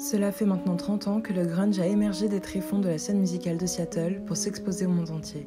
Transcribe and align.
Cela 0.00 0.32
fait 0.32 0.46
maintenant 0.46 0.76
30 0.76 1.08
ans 1.08 1.20
que 1.20 1.34
le 1.34 1.44
grunge 1.44 1.78
a 1.78 1.86
émergé 1.86 2.26
des 2.26 2.40
tréfonds 2.40 2.78
de 2.78 2.88
la 2.88 2.96
scène 2.96 3.20
musicale 3.20 3.58
de 3.58 3.66
Seattle 3.66 4.22
pour 4.26 4.34
s'exposer 4.34 4.86
au 4.86 4.88
monde 4.88 5.10
entier. 5.10 5.46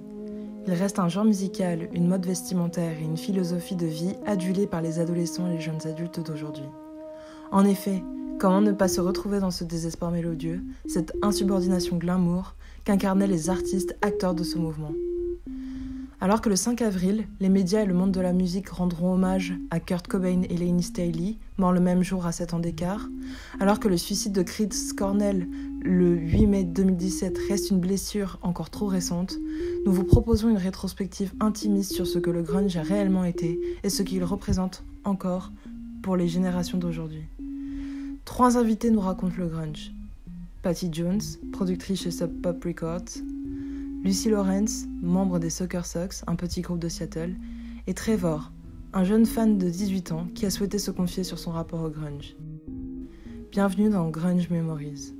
Il 0.67 0.73
reste 0.73 0.99
un 0.99 1.09
genre 1.09 1.25
musical, 1.25 1.89
une 1.91 2.07
mode 2.07 2.27
vestimentaire 2.27 2.99
et 2.99 3.03
une 3.03 3.17
philosophie 3.17 3.75
de 3.75 3.87
vie 3.87 4.13
adulée 4.27 4.67
par 4.67 4.83
les 4.83 4.99
adolescents 4.99 5.47
et 5.47 5.55
les 5.55 5.59
jeunes 5.59 5.87
adultes 5.87 6.19
d'aujourd'hui. 6.19 6.69
En 7.51 7.65
effet, 7.65 8.03
comment 8.39 8.61
ne 8.61 8.71
pas 8.71 8.87
se 8.87 9.01
retrouver 9.01 9.39
dans 9.39 9.49
ce 9.49 9.63
désespoir 9.63 10.11
mélodieux, 10.11 10.61
cette 10.85 11.13
insubordination 11.23 11.97
glamour 11.97 12.53
qu'incarnaient 12.83 13.25
les 13.25 13.49
artistes 13.49 13.97
acteurs 14.03 14.35
de 14.35 14.43
ce 14.43 14.59
mouvement? 14.59 14.91
Alors 16.23 16.39
que 16.39 16.47
le 16.47 16.55
5 16.55 16.81
avril, 16.81 17.27
les 17.41 17.49
médias 17.49 17.81
et 17.81 17.85
le 17.85 17.93
monde 17.93 18.13
de 18.13 18.21
la 18.21 18.31
musique 18.31 18.69
rendront 18.69 19.13
hommage 19.13 19.55
à 19.71 19.81
Kurt 19.81 20.07
Cobain 20.07 20.43
et 20.43 20.55
Laney 20.55 20.81
Staley, 20.81 21.35
morts 21.57 21.73
le 21.73 21.81
même 21.81 22.01
jour 22.01 22.25
à 22.25 22.31
7 22.31 22.53
ans 22.53 22.59
d'écart, 22.59 23.09
alors 23.59 23.77
que 23.81 23.89
le 23.89 23.97
suicide 23.97 24.31
de 24.31 24.41
Chris 24.41 24.69
Cornell 24.95 25.49
le 25.81 26.15
8 26.15 26.47
mai 26.47 26.63
2017 26.63 27.37
reste 27.49 27.71
une 27.71 27.81
blessure 27.81 28.39
encore 28.41 28.69
trop 28.69 28.85
récente, 28.85 29.37
nous 29.85 29.91
vous 29.91 30.05
proposons 30.05 30.47
une 30.47 30.55
rétrospective 30.55 31.33
intimiste 31.41 31.91
sur 31.91 32.07
ce 32.07 32.19
que 32.19 32.29
le 32.29 32.41
grunge 32.41 32.77
a 32.77 32.83
réellement 32.83 33.25
été 33.25 33.59
et 33.83 33.89
ce 33.89 34.01
qu'il 34.01 34.23
représente 34.23 34.85
encore 35.03 35.51
pour 36.03 36.15
les 36.15 36.29
générations 36.29 36.77
d'aujourd'hui. 36.77 37.25
Trois 38.23 38.57
invités 38.57 38.91
nous 38.91 39.01
racontent 39.01 39.35
le 39.37 39.47
grunge. 39.47 39.91
Patty 40.61 40.87
Jones, 40.89 41.19
productrice 41.51 42.03
chez 42.03 42.11
Sub 42.11 42.31
Pop 42.41 42.63
Records, 42.63 43.19
Lucy 44.03 44.29
Lawrence, 44.29 44.85
membre 45.01 45.39
des 45.39 45.49
Soccer 45.49 45.85
Sox, 45.85 46.25
un 46.27 46.35
petit 46.35 46.59
groupe 46.59 46.79
de 46.79 46.89
Seattle, 46.89 47.35
et 47.87 47.93
Trevor, 47.93 48.51
un 48.91 49.05
jeune 49.05 49.25
fan 49.25 49.57
de 49.57 49.69
18 49.69 50.11
ans 50.11 50.27
qui 50.35 50.45
a 50.45 50.49
souhaité 50.49 50.77
se 50.77 50.91
confier 50.91 51.23
sur 51.23 51.39
son 51.39 51.51
rapport 51.51 51.81
au 51.81 51.89
grunge. 51.89 52.35
Bienvenue 53.51 53.89
dans 53.89 54.09
Grunge 54.09 54.49
Memories. 54.49 55.13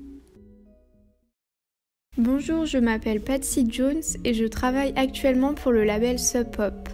Bonjour, 2.17 2.65
je 2.65 2.77
m'appelle 2.77 3.21
Patsy 3.21 3.65
Jones 3.71 4.03
et 4.25 4.33
je 4.33 4.45
travaille 4.45 4.91
actuellement 4.97 5.53
pour 5.53 5.71
le 5.71 5.85
label 5.85 6.19
Sub 6.19 6.51
Pop. 6.51 6.89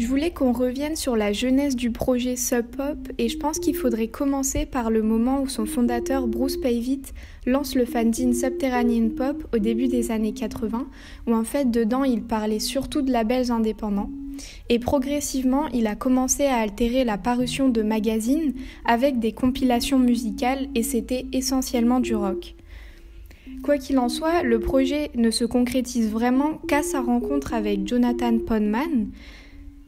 Je 0.00 0.06
voulais 0.06 0.30
qu'on 0.30 0.52
revienne 0.52 0.96
sur 0.96 1.14
la 1.14 1.34
jeunesse 1.34 1.76
du 1.76 1.90
projet 1.90 2.34
Sub 2.34 2.64
Pop 2.74 2.96
et 3.18 3.28
je 3.28 3.36
pense 3.36 3.58
qu'il 3.58 3.76
faudrait 3.76 4.08
commencer 4.08 4.64
par 4.64 4.90
le 4.90 5.02
moment 5.02 5.42
où 5.42 5.46
son 5.46 5.66
fondateur 5.66 6.26
Bruce 6.26 6.56
Pavitt 6.56 7.12
lance 7.44 7.74
le 7.74 7.84
fanzine 7.84 8.32
Subterranean 8.32 9.10
Pop 9.14 9.46
au 9.54 9.58
début 9.58 9.88
des 9.88 10.10
années 10.10 10.32
80, 10.32 10.86
où 11.26 11.34
en 11.34 11.44
fait 11.44 11.70
dedans 11.70 12.02
il 12.02 12.22
parlait 12.22 12.60
surtout 12.60 13.02
de 13.02 13.12
labels 13.12 13.50
indépendants. 13.50 14.08
Et 14.70 14.78
progressivement, 14.78 15.66
il 15.74 15.86
a 15.86 15.96
commencé 15.96 16.46
à 16.46 16.56
altérer 16.56 17.04
la 17.04 17.18
parution 17.18 17.68
de 17.68 17.82
magazines 17.82 18.54
avec 18.86 19.18
des 19.18 19.32
compilations 19.32 19.98
musicales 19.98 20.68
et 20.74 20.82
c'était 20.82 21.26
essentiellement 21.34 22.00
du 22.00 22.14
rock. 22.14 22.54
Quoi 23.62 23.76
qu'il 23.76 23.98
en 23.98 24.08
soit, 24.08 24.42
le 24.44 24.60
projet 24.60 25.10
ne 25.14 25.30
se 25.30 25.44
concrétise 25.44 26.10
vraiment 26.10 26.54
qu'à 26.66 26.82
sa 26.82 27.02
rencontre 27.02 27.52
avec 27.52 27.86
Jonathan 27.86 28.38
Ponman, 28.38 29.08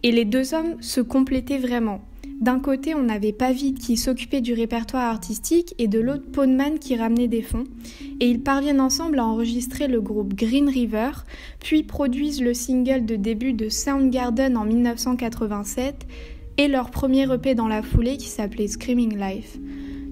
et 0.02 0.12
les 0.12 0.24
deux 0.24 0.54
hommes 0.54 0.80
se 0.80 1.00
complétaient 1.00 1.58
vraiment. 1.58 2.00
D'un 2.40 2.58
côté, 2.58 2.92
on 2.96 3.08
avait 3.08 3.32
Pavid 3.32 3.78
qui 3.78 3.96
s'occupait 3.96 4.40
du 4.40 4.52
répertoire 4.52 5.08
artistique 5.08 5.76
et 5.78 5.86
de 5.86 6.00
l'autre 6.00 6.28
Poneman 6.32 6.80
qui 6.80 6.96
ramenait 6.96 7.28
des 7.28 7.42
fonds. 7.42 7.64
Et 8.18 8.28
ils 8.28 8.42
parviennent 8.42 8.80
ensemble 8.80 9.20
à 9.20 9.24
enregistrer 9.24 9.86
le 9.86 10.00
groupe 10.00 10.34
Green 10.34 10.68
River, 10.68 11.10
puis 11.60 11.84
produisent 11.84 12.42
le 12.42 12.52
single 12.52 13.06
de 13.06 13.14
début 13.14 13.52
de 13.52 13.68
Soundgarden 13.68 14.56
en 14.56 14.64
1987 14.64 16.04
et 16.58 16.66
leur 16.66 16.90
premier 16.90 17.32
EP 17.32 17.54
dans 17.54 17.68
la 17.68 17.82
foulée 17.82 18.16
qui 18.16 18.28
s'appelait 18.28 18.66
Screaming 18.66 19.16
Life. 19.16 19.58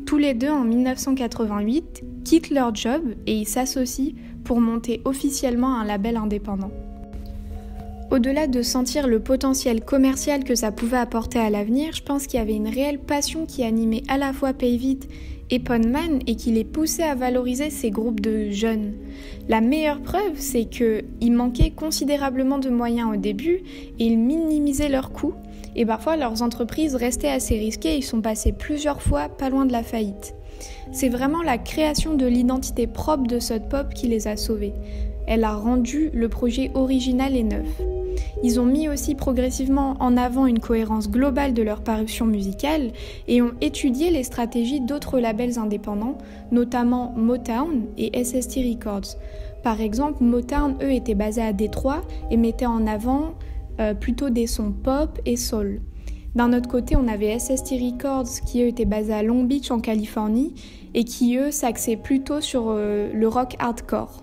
Tous 0.07 0.17
les 0.17 0.35
deux 0.35 0.51
en 0.51 0.63
1988 0.65 2.05
quittent 2.25 2.51
leur 2.51 2.73
job 2.75 3.03
et 3.27 3.35
ils 3.35 3.49
s'associent 3.49 4.15
pour 4.45 4.61
monter 4.61 5.01
officiellement 5.05 5.77
un 5.77 5.85
label 5.85 6.17
indépendant. 6.17 6.71
Au-delà 8.11 8.49
de 8.49 8.61
sentir 8.63 9.07
le 9.07 9.21
potentiel 9.21 9.85
commercial 9.85 10.43
que 10.43 10.57
ça 10.57 10.73
pouvait 10.73 10.97
apporter 10.97 11.39
à 11.39 11.49
l'avenir, 11.49 11.93
je 11.95 12.03
pense 12.03 12.27
qu'il 12.27 12.41
y 12.41 12.43
avait 12.43 12.57
une 12.57 12.69
réelle 12.69 12.99
passion 12.99 13.47
qui 13.47 13.63
animait 13.63 14.03
à 14.09 14.19
la 14.19 14.33
fois 14.33 14.53
Payvit 14.53 14.99
et 15.51 15.61
Ponman 15.61 16.19
et 16.27 16.35
qui 16.35 16.51
les 16.51 16.65
poussait 16.65 17.05
à 17.05 17.15
valoriser 17.15 17.71
ces 17.71 17.93
groupes 17.93 18.21
de 18.21 18.51
jeunes. 18.51 18.95
La 19.49 19.61
meilleure 19.61 20.01
preuve, 20.01 20.35
c'est 20.35 20.65
qu'ils 20.65 21.33
manquaient 21.33 21.71
considérablement 21.71 22.59
de 22.59 22.69
moyens 22.69 23.13
au 23.13 23.17
début 23.17 23.63
et 24.01 24.07
ils 24.07 24.19
minimisaient 24.19 24.89
leurs 24.89 25.13
coûts. 25.13 25.35
Et 25.77 25.87
parfois, 25.87 26.17
leurs 26.17 26.43
entreprises 26.43 26.97
restaient 26.97 27.29
assez 27.29 27.57
risquées 27.61 27.95
et 27.95 27.99
ils 27.99 28.03
sont 28.03 28.23
passés 28.23 28.51
plusieurs 28.51 29.03
fois 29.03 29.29
pas 29.29 29.51
loin 29.51 29.67
de 29.67 29.73
la 29.73 29.85
faillite. 29.85 30.35
C'est 30.91 31.09
vraiment 31.11 31.43
la 31.43 31.59
création 31.59 32.15
de 32.15 32.27
l'identité 32.27 32.89
propre 32.89 33.29
de 33.29 33.39
Sud 33.39 33.69
Pop 33.69 33.95
qui 33.95 34.09
les 34.09 34.27
a 34.27 34.37
sauvés. 34.37 34.75
Elle 35.29 35.45
a 35.45 35.55
rendu 35.55 36.11
le 36.13 36.29
projet 36.29 36.73
original 36.75 37.37
et 37.37 37.45
neuf. 37.45 37.69
Ils 38.43 38.61
ont 38.61 38.67
mis 38.67 38.89
aussi 38.89 39.15
progressivement 39.15 39.97
en 40.01 40.17
avant 40.17 40.47
une 40.47 40.61
cohérence 40.61 41.11
globale 41.11 41.55
de 41.55 41.63
leur 41.63 41.83
parution 41.83 42.27
musicale 42.27 42.93
et 43.29 43.43
ont 43.43 43.53
étudié 43.61 44.11
les 44.11 44.23
stratégies 44.23 44.81
d'autres 44.81 45.19
labels 45.19 45.59
indépendants, 45.59 46.19
notamment 46.51 47.13
Motown 47.17 47.87
et 47.99 48.25
SST 48.25 48.57
Records. 48.57 49.17
Par 49.63 49.81
exemple, 49.81 50.23
Motown, 50.23 50.77
eux, 50.83 50.93
étaient 50.93 51.15
basés 51.15 51.43
à 51.43 51.53
Détroit 51.53 52.03
et 52.31 52.37
mettaient 52.37 52.67
en 52.67 52.87
avant 52.87 53.35
euh, 53.79 53.95
plutôt 53.95 54.31
des 54.31 54.47
sons 54.47 54.73
pop 54.73 55.21
et 55.27 55.37
soul. 55.37 55.81
D'un 56.35 56.53
autre 56.53 56.69
côté, 56.69 56.97
on 56.97 57.09
avait 57.09 57.39
SST 57.39 57.71
Records 57.73 58.41
qui 58.47 58.63
eux 58.63 58.69
étaient 58.69 58.85
basés 58.85 59.13
à 59.13 59.23
Long 59.23 59.43
Beach 59.43 59.71
en 59.71 59.81
Californie 59.81 60.55
et 60.95 61.05
qui 61.05 61.37
eux 61.37 61.51
s'axaient 61.51 61.97
plutôt 61.97 62.41
sur 62.41 62.67
euh, 62.69 63.11
le 63.13 63.29
rock 63.29 63.57
hardcore 63.59 64.23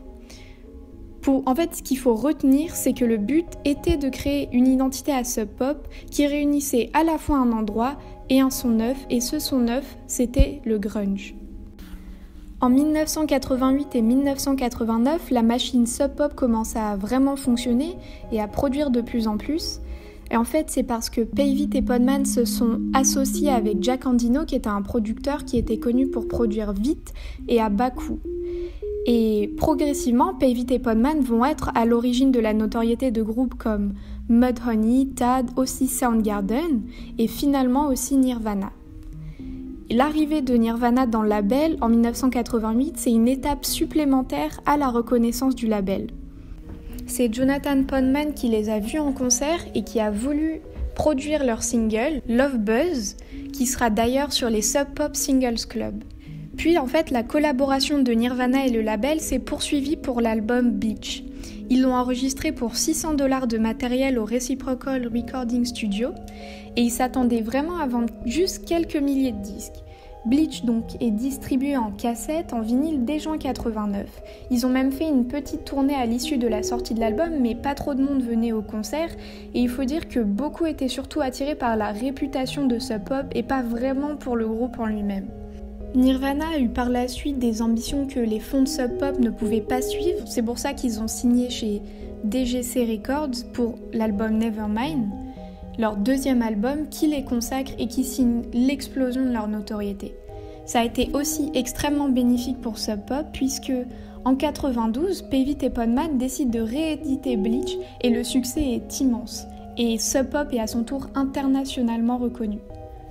en 1.28 1.56
fait, 1.56 1.76
ce 1.76 1.84
qu'il 1.84 1.98
faut 1.98 2.16
retenir, 2.16 2.76
c'est 2.76 2.94
que 2.94 3.06
le 3.06 3.18
but 3.18 3.46
était 3.66 3.98
de 3.98 4.10
créer 4.10 4.50
une 4.52 4.68
identité 4.68 5.12
à 5.12 5.24
Sub 5.24 5.48
Pop 5.48 5.88
qui 6.10 6.26
réunissait 6.28 6.90
à 6.94 7.04
la 7.04 7.18
fois 7.18 7.38
un 7.38 7.52
endroit 7.52 7.98
et 8.30 8.40
un 8.40 8.50
son 8.50 8.70
neuf, 8.70 8.98
et 9.10 9.22
ce 9.22 9.40
son 9.40 9.60
neuf, 9.60 9.98
c'était 10.08 10.62
le 10.66 10.80
grunge. 10.80 11.36
En 12.60 12.70
1988 12.70 13.96
et 13.96 14.02
1989, 14.02 15.30
la 15.30 15.44
machine 15.44 15.86
Sub 15.86 16.16
Pop 16.16 16.34
commença 16.34 16.90
à 16.90 16.96
vraiment 16.96 17.36
fonctionner 17.36 17.96
et 18.32 18.42
à 18.42 18.48
produire 18.48 18.90
de 18.90 19.02
plus 19.02 19.28
en 19.28 19.38
plus. 19.38 19.80
Et 20.32 20.36
en 20.36 20.44
fait, 20.44 20.70
c'est 20.70 20.84
parce 20.84 21.10
que 21.10 21.22
Pavit 21.22 21.70
et 21.74 21.82
Podman 21.82 22.26
se 22.26 22.46
sont 22.46 22.82
associés 22.94 23.50
avec 23.50 23.82
Jack 23.82 24.08
Andino, 24.08 24.44
qui 24.44 24.56
était 24.56 24.68
un 24.68 24.82
producteur 24.82 25.46
qui 25.46 25.58
était 25.58 25.78
connu 25.78 26.08
pour 26.08 26.28
produire 26.28 26.74
vite 26.74 27.14
et 27.48 27.62
à 27.62 27.70
bas 27.70 27.92
coût. 27.92 28.20
Et 29.10 29.54
progressivement, 29.56 30.34
Pavit 30.34 30.68
et 30.70 30.80
Podman 30.80 31.22
vont 31.22 31.46
être 31.46 31.72
à 31.76 31.86
l'origine 31.86 32.34
de 32.34 32.42
la 32.42 32.54
notoriété 32.54 33.10
de 33.10 33.24
groupes 33.24 33.56
comme 33.56 33.94
Mudhoney, 34.28 35.08
Tad, 35.16 35.50
aussi 35.56 35.88
Soundgarden 35.88 36.82
et 37.18 37.28
finalement 37.28 37.88
aussi 37.88 38.18
Nirvana. 38.18 38.74
L'arrivée 39.90 40.42
de 40.42 40.54
Nirvana 40.56 41.08
dans 41.08 41.22
le 41.22 41.30
label 41.30 41.78
en 41.80 41.88
1988, 41.88 42.96
c'est 42.98 43.12
une 43.12 43.30
étape 43.30 43.64
supplémentaire 43.64 44.60
à 44.66 44.76
la 44.76 44.90
reconnaissance 44.90 45.56
du 45.56 45.68
label. 45.68 46.08
C'est 47.06 47.34
Jonathan 47.34 47.84
Podman 47.84 48.34
qui 48.34 48.50
les 48.50 48.70
a 48.70 48.80
vus 48.80 49.00
en 49.00 49.14
concert 49.14 49.62
et 49.74 49.86
qui 49.86 50.02
a 50.02 50.12
voulu 50.12 50.60
produire 50.96 51.46
leur 51.46 51.64
single 51.64 52.22
Love 52.28 52.58
Buzz, 52.58 53.16
qui 53.54 53.66
sera 53.68 53.90
d'ailleurs 53.90 54.34
sur 54.34 54.50
les 54.50 54.62
Sub 54.62 54.88
Pop 54.94 55.16
Singles 55.16 55.66
Club. 55.70 56.04
Puis 56.58 56.78
en 56.80 56.88
fait, 56.88 57.12
la 57.12 57.24
collaboration 57.24 58.00
de 58.02 58.12
Nirvana 58.12 58.66
et 58.66 58.72
le 58.72 58.82
label 58.82 59.22
s'est 59.22 59.40
poursuivie 59.40 59.96
pour 59.96 60.22
l'album 60.22 60.72
Beach. 60.72 61.24
Ils 61.70 61.82
l'ont 61.82 61.94
enregistré 61.94 62.52
pour 62.52 62.76
600 62.76 63.14
dollars 63.14 63.48
de 63.48 63.58
matériel 63.58 64.18
au 64.18 64.26
Reciprocal 64.26 65.08
Recording 65.08 65.66
Studio 65.66 66.10
et 66.76 66.82
ils 66.82 66.92
s'attendaient 66.92 67.42
vraiment 67.42 67.78
à 67.78 67.88
vendre 67.88 68.14
juste 68.26 68.66
quelques 68.66 68.96
milliers 68.96 69.34
de 69.34 69.42
disques. 69.42 69.84
Bleach 70.26 70.66
donc 70.66 71.02
est 71.02 71.12
distribué 71.12 71.78
en 71.78 71.92
cassette, 71.92 72.52
en 72.54 72.62
vinyle 72.62 73.06
dès 73.06 73.20
juin 73.20 73.38
89. 73.38 74.06
Ils 74.50 74.66
ont 74.66 74.70
même 74.70 74.92
fait 74.92 75.08
une 75.08 75.28
petite 75.28 75.64
tournée 75.64 75.96
à 75.96 76.06
l'issue 76.06 76.38
de 76.38 76.48
la 76.48 76.64
sortie 76.64 76.94
de 76.94 77.00
l'album, 77.00 77.38
mais 77.40 77.56
pas 77.56 77.76
trop 77.76 77.94
de 77.94 78.04
monde 78.04 78.24
venait 78.24 78.52
au 78.52 78.62
concert. 78.62 79.10
Et 79.54 79.60
il 79.60 79.70
faut 79.70 79.86
dire 79.86 80.10
que 80.10 80.20
beaucoup 80.20 80.66
étaient 80.66 80.90
surtout 80.90 81.22
attirés 81.22 81.56
par 81.56 81.78
la 81.78 81.92
réputation 81.92 82.66
de 82.66 82.80
Sub 82.80 83.04
Pop 83.06 83.26
et 83.34 83.44
pas 83.44 83.62
vraiment 83.62 84.18
pour 84.18 84.36
le 84.36 84.48
groupe 84.48 84.80
en 84.80 84.88
lui-même. 84.88 85.28
Nirvana 85.98 86.50
a 86.54 86.60
eu 86.60 86.70
par 86.70 86.90
la 86.90 87.08
suite 87.08 87.40
des 87.40 87.64
ambitions 87.64 88.06
que 88.06 88.20
les 88.20 88.40
fonds 88.40 88.62
de 88.62 88.68
Sub 88.68 89.00
Pop 89.00 89.18
ne 89.18 89.32
pouvaient 89.32 89.62
pas 89.62 89.82
suivre. 89.82 90.28
C'est 90.28 90.44
pour 90.44 90.60
ça 90.60 90.74
qu'ils 90.74 91.02
ont 91.02 91.08
signé 91.08 91.50
chez 91.50 91.82
DGC 92.24 92.86
Records 92.86 93.52
pour 93.52 93.80
l'album 93.94 94.38
Nevermind, 94.38 95.08
leur 95.80 95.98
deuxième 95.98 96.44
album 96.44 96.88
qui 96.90 97.08
les 97.08 97.24
consacre 97.24 97.72
et 97.80 97.88
qui 97.88 98.04
signe 98.04 98.44
l'explosion 98.54 99.26
de 99.26 99.32
leur 99.32 99.48
notoriété. 99.48 100.14
Ça 100.68 100.82
a 100.82 100.86
été 100.86 101.10
aussi 101.16 101.50
extrêmement 101.56 102.10
bénéfique 102.10 102.62
pour 102.62 102.78
Sub 102.78 103.00
Pop 103.08 103.26
puisque 103.34 103.74
en 104.24 104.36
92, 104.36 105.24
Pavit 105.24 105.58
et 105.64 105.72
Podman 105.72 106.20
décident 106.20 106.52
de 106.52 106.60
rééditer 106.60 107.38
Bleach 107.38 107.76
et 108.02 108.12
le 108.12 108.24
succès 108.24 108.62
est 108.62 109.00
immense. 109.00 109.48
Et 109.78 109.98
Sub 109.98 110.28
Pop 110.28 110.54
est 110.54 110.60
à 110.60 110.68
son 110.68 110.84
tour 110.84 111.08
internationalement 111.16 112.20
reconnu. 112.20 112.60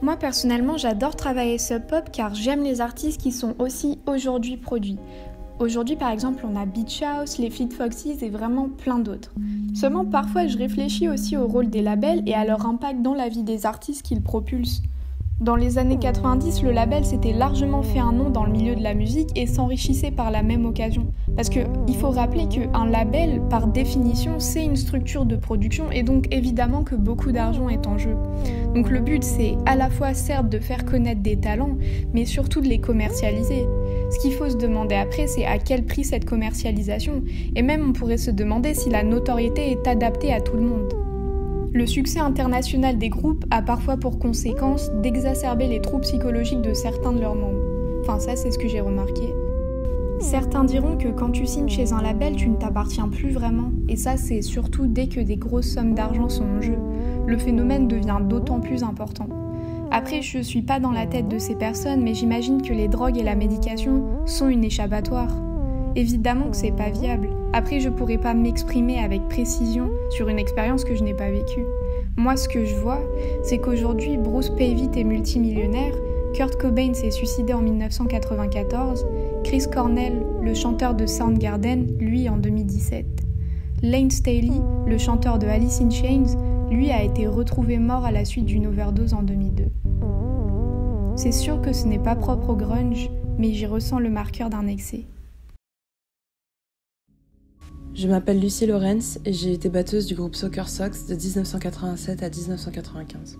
Moi 0.02 0.16
personnellement, 0.16 0.76
j'adore 0.76 1.16
travailler 1.16 1.58
Sub 1.58 1.87
Pop 1.87 2.10
car 2.12 2.34
j'aime 2.34 2.62
les 2.62 2.81
artistes 2.81 3.20
qui 3.20 3.32
sont 3.32 3.54
aussi 3.58 3.98
aujourd'hui 4.06 4.58
produits. 4.58 4.98
Aujourd'hui, 5.58 5.96
par 5.96 6.10
exemple, 6.10 6.44
on 6.46 6.54
a 6.54 6.66
Beach 6.66 7.02
House, 7.02 7.38
les 7.38 7.48
Fleet 7.48 7.70
Foxes 7.70 8.22
et 8.22 8.28
vraiment 8.28 8.69
plein 8.69 8.98
d'autres. 8.98 9.32
Seulement, 9.75 10.04
parfois, 10.04 10.46
je 10.46 10.58
réfléchis 10.58 11.08
aussi 11.08 11.38
au 11.38 11.46
rôle 11.46 11.70
des 11.70 11.81
labels 11.81 12.22
et 12.26 12.34
à 12.34 12.44
leur 12.44 12.66
impact 12.66 13.00
dans 13.00 13.14
la 13.14 13.31
vie 13.31 13.43
des 13.43 13.64
artistes 13.64 14.02
qu'ils 14.02 14.22
propulsent. 14.22 14.82
Dans 15.38 15.55
les 15.55 15.77
années 15.77 15.99
90, 15.99 16.62
le 16.62 16.73
label 16.73 17.05
s'était 17.05 17.35
largement 17.35 17.83
fait 17.83 17.99
un 17.99 18.12
nom 18.12 18.31
dans 18.31 18.44
le 18.44 18.50
milieu 18.50 18.75
de 18.75 18.83
la 18.83 18.94
musique 18.94 19.29
et 19.37 19.47
s'enrichissait 19.47 20.11
par 20.11 20.31
la 20.31 20.43
même 20.43 20.65
occasion. 20.65 21.12
Parce 21.37 21.50
qu'il 21.50 21.97
faut 22.00 22.09
rappeler 22.09 22.49
qu'un 22.49 22.87
label, 22.87 23.43
par 23.50 23.67
définition, 23.67 24.41
c'est 24.41 24.65
une 24.65 24.77
structure 24.77 25.27
de 25.27 25.37
production 25.37 25.93
et 25.93 26.03
donc 26.03 26.27
évidemment 26.31 26.85
que 26.85 26.94
beaucoup 26.94 27.33
d'argent 27.33 27.69
est 27.69 27.87
en 27.87 27.99
jeu. 27.99 28.17
Donc 28.75 28.88
le 28.88 29.00
but, 29.00 29.23
c'est 29.23 29.56
à 29.67 29.77
la 29.77 29.91
fois 29.91 30.15
certes 30.15 30.49
de 30.49 30.59
faire 30.59 30.87
connaître 30.87 31.21
des 31.21 31.38
talents, 31.38 31.77
mais 32.15 32.25
surtout 32.25 32.62
de 32.62 32.69
les 32.69 32.81
commercialiser. 32.81 33.67
Ce 34.11 34.19
qu'il 34.21 34.33
faut 34.33 34.49
se 34.49 34.56
demander 34.56 34.94
après, 34.94 35.27
c'est 35.27 35.44
à 35.44 35.59
quel 35.59 35.85
prix 35.85 36.05
cette 36.05 36.25
commercialisation. 36.25 37.23
Et 37.55 37.61
même 37.61 37.87
on 37.87 37.93
pourrait 37.93 38.17
se 38.17 38.31
demander 38.31 38.73
si 38.73 38.88
la 38.88 39.03
notoriété 39.03 39.71
est 39.71 39.87
adaptée 39.87 40.33
à 40.33 40.41
tout 40.41 40.56
le 40.56 40.62
monde. 40.62 41.06
Le 41.76 41.84
succès 41.84 42.20
international 42.20 42.96
des 42.96 43.11
groupes 43.11 43.44
a 43.50 43.61
parfois 43.61 43.99
pour 43.99 44.19
conséquence 44.19 44.90
d'exacerber 45.02 45.67
les 45.67 45.82
troubles 45.82 46.05
psychologiques 46.05 46.62
de 46.62 46.73
certains 46.73 47.12
de 47.12 47.20
leurs 47.20 47.34
membres. 47.34 47.61
Enfin 48.00 48.19
ça 48.19 48.34
c'est 48.34 48.50
ce 48.50 48.56
que 48.56 48.67
j'ai 48.67 48.81
remarqué. 48.81 49.34
Certains 50.19 50.64
diront 50.64 50.96
que 50.96 51.08
quand 51.08 51.32
tu 51.32 51.44
signes 51.44 51.69
chez 51.69 51.93
un 51.93 52.00
label, 52.00 52.34
tu 52.34 52.49
ne 52.49 52.56
t'appartiens 52.56 53.11
plus 53.11 53.28
vraiment. 53.28 53.73
Et 53.90 53.96
ça 53.96 54.17
c'est 54.17 54.40
surtout 54.40 54.87
dès 54.87 55.08
que 55.08 55.20
des 55.20 55.37
grosses 55.37 55.69
sommes 55.69 55.93
d'argent 55.93 56.31
sont 56.31 56.46
en 56.56 56.62
jeu. 56.62 56.78
Le 57.26 57.37
phénomène 57.37 57.88
devient 57.88 58.20
d'autant 58.23 58.61
plus 58.61 58.82
important. 58.82 59.28
Après, 59.90 60.23
je 60.23 60.38
suis 60.38 60.62
pas 60.62 60.81
dans 60.81 60.93
la 60.93 61.05
tête 61.05 61.28
de 61.28 61.38
ces 61.38 61.56
personnes, 61.56 62.02
mais 62.02 62.14
j'imagine 62.14 62.62
que 62.62 62.73
les 62.73 62.88
drogues 62.88 63.19
et 63.19 63.23
la 63.23 63.34
médication 63.34 64.02
sont 64.25 64.49
une 64.49 64.64
échappatoire. 64.64 65.28
Évidemment 65.96 66.50
que 66.50 66.56
c'est 66.56 66.76
pas 66.76 66.90
viable. 66.90 67.31
Après, 67.54 67.81
je 67.81 67.88
pourrais 67.88 68.19
pas 68.19 68.34
m'exprimer 68.34 68.98
avec 68.98 69.26
précision 69.28 69.88
sur 70.10 70.28
une 70.28 70.38
expérience 70.38 70.84
que 70.84 70.94
je 70.94 71.02
n'ai 71.02 71.14
pas 71.14 71.31
vécue. 71.31 71.64
Moi, 72.19 72.37
ce 72.37 72.50
que 72.50 72.66
je 72.66 72.75
vois, 72.75 73.00
c'est 73.43 73.58
qu'aujourd'hui, 73.58 74.19
Bruce 74.19 74.50
Pavitt 74.50 74.94
est 74.94 75.04
multimillionnaire, 75.04 75.94
Kurt 76.34 76.56
Cobain 76.56 76.93
s'est 76.93 77.10
suicidé 77.10 77.54
en 77.54 77.62
1994, 77.62 79.06
Chris 79.43 79.64
Cornell, 79.72 80.22
le 80.43 80.52
chanteur 80.52 80.94
de 80.94 81.06
Soundgarden, 81.06 81.96
lui 81.99 82.28
en 82.28 82.37
2017. 82.37 83.06
Lane 83.82 84.10
Staley, 84.10 84.60
le 84.87 84.99
chanteur 84.99 85.38
de 85.38 85.46
Alice 85.46 85.81
in 85.81 85.88
Chains, 85.88 86.37
lui 86.70 86.90
a 86.90 87.02
été 87.02 87.26
retrouvé 87.26 87.78
mort 87.78 88.04
à 88.04 88.12
la 88.12 88.26
suite 88.26 88.44
d'une 88.44 88.66
overdose 88.66 89.14
en 89.14 89.22
2002. 89.22 89.64
C'est 91.16 91.32
sûr 91.32 91.62
que 91.62 91.72
ce 91.72 91.87
n'est 91.87 91.99
pas 91.99 92.16
propre 92.16 92.50
au 92.50 92.56
grunge, 92.56 93.08
mais 93.38 93.54
j'y 93.54 93.64
ressens 93.64 93.99
le 93.99 94.10
marqueur 94.10 94.50
d'un 94.50 94.66
excès. 94.66 95.06
Je 97.96 98.08
m'appelle 98.08 98.38
Lucie 98.38 98.66
Lorenz 98.66 99.19
et 99.25 99.32
j'ai 99.32 99.54
été 99.54 99.70
batteuse 99.70 100.04
du 100.04 100.14
groupe 100.14 100.34
Soccer 100.34 100.69
Sox 100.69 101.06
de 101.08 101.14
1987 101.14 102.22
à 102.22 102.28
1995. 102.28 103.38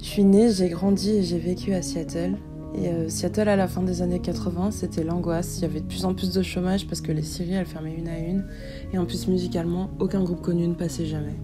Je 0.00 0.04
suis 0.04 0.24
née, 0.24 0.50
j'ai 0.50 0.68
grandi 0.68 1.10
et 1.10 1.22
j'ai 1.22 1.38
vécu 1.38 1.72
à 1.72 1.82
Seattle. 1.82 2.36
Et 2.74 2.88
euh, 2.88 3.08
Seattle, 3.08 3.48
à 3.48 3.54
la 3.54 3.68
fin 3.68 3.84
des 3.84 4.02
années 4.02 4.18
80, 4.18 4.72
c'était 4.72 5.04
l'angoisse. 5.04 5.58
Il 5.58 5.62
y 5.62 5.64
avait 5.66 5.82
de 5.82 5.86
plus 5.86 6.04
en 6.04 6.14
plus 6.14 6.32
de 6.32 6.42
chômage 6.42 6.88
parce 6.88 7.00
que 7.00 7.12
les 7.12 7.22
séries, 7.22 7.52
elles 7.52 7.64
fermaient 7.64 7.94
une 7.94 8.08
à 8.08 8.18
une. 8.18 8.44
Et 8.92 8.98
en 8.98 9.06
plus, 9.06 9.28
musicalement, 9.28 9.92
aucun 10.00 10.24
groupe 10.24 10.40
connu 10.40 10.66
ne 10.66 10.74
passait 10.74 11.06
jamais. 11.06 11.36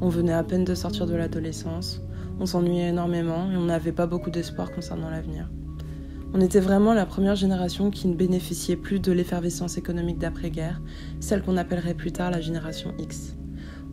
On 0.00 0.08
venait 0.08 0.32
à 0.32 0.42
peine 0.42 0.64
de 0.64 0.74
sortir 0.74 1.06
de 1.06 1.14
l'adolescence, 1.14 2.00
on 2.40 2.46
s'ennuyait 2.46 2.88
énormément 2.88 3.50
et 3.52 3.56
on 3.58 3.66
n'avait 3.66 3.92
pas 3.92 4.06
beaucoup 4.06 4.30
d'espoir 4.30 4.72
concernant 4.72 5.10
l'avenir. 5.10 5.50
On 6.34 6.40
était 6.40 6.60
vraiment 6.60 6.92
la 6.92 7.06
première 7.06 7.36
génération 7.36 7.90
qui 7.90 8.06
ne 8.06 8.14
bénéficiait 8.14 8.76
plus 8.76 9.00
de 9.00 9.12
l'effervescence 9.12 9.78
économique 9.78 10.18
d'après-guerre, 10.18 10.80
celle 11.20 11.42
qu'on 11.42 11.56
appellerait 11.56 11.94
plus 11.94 12.12
tard 12.12 12.30
la 12.30 12.40
génération 12.40 12.92
X. 12.98 13.34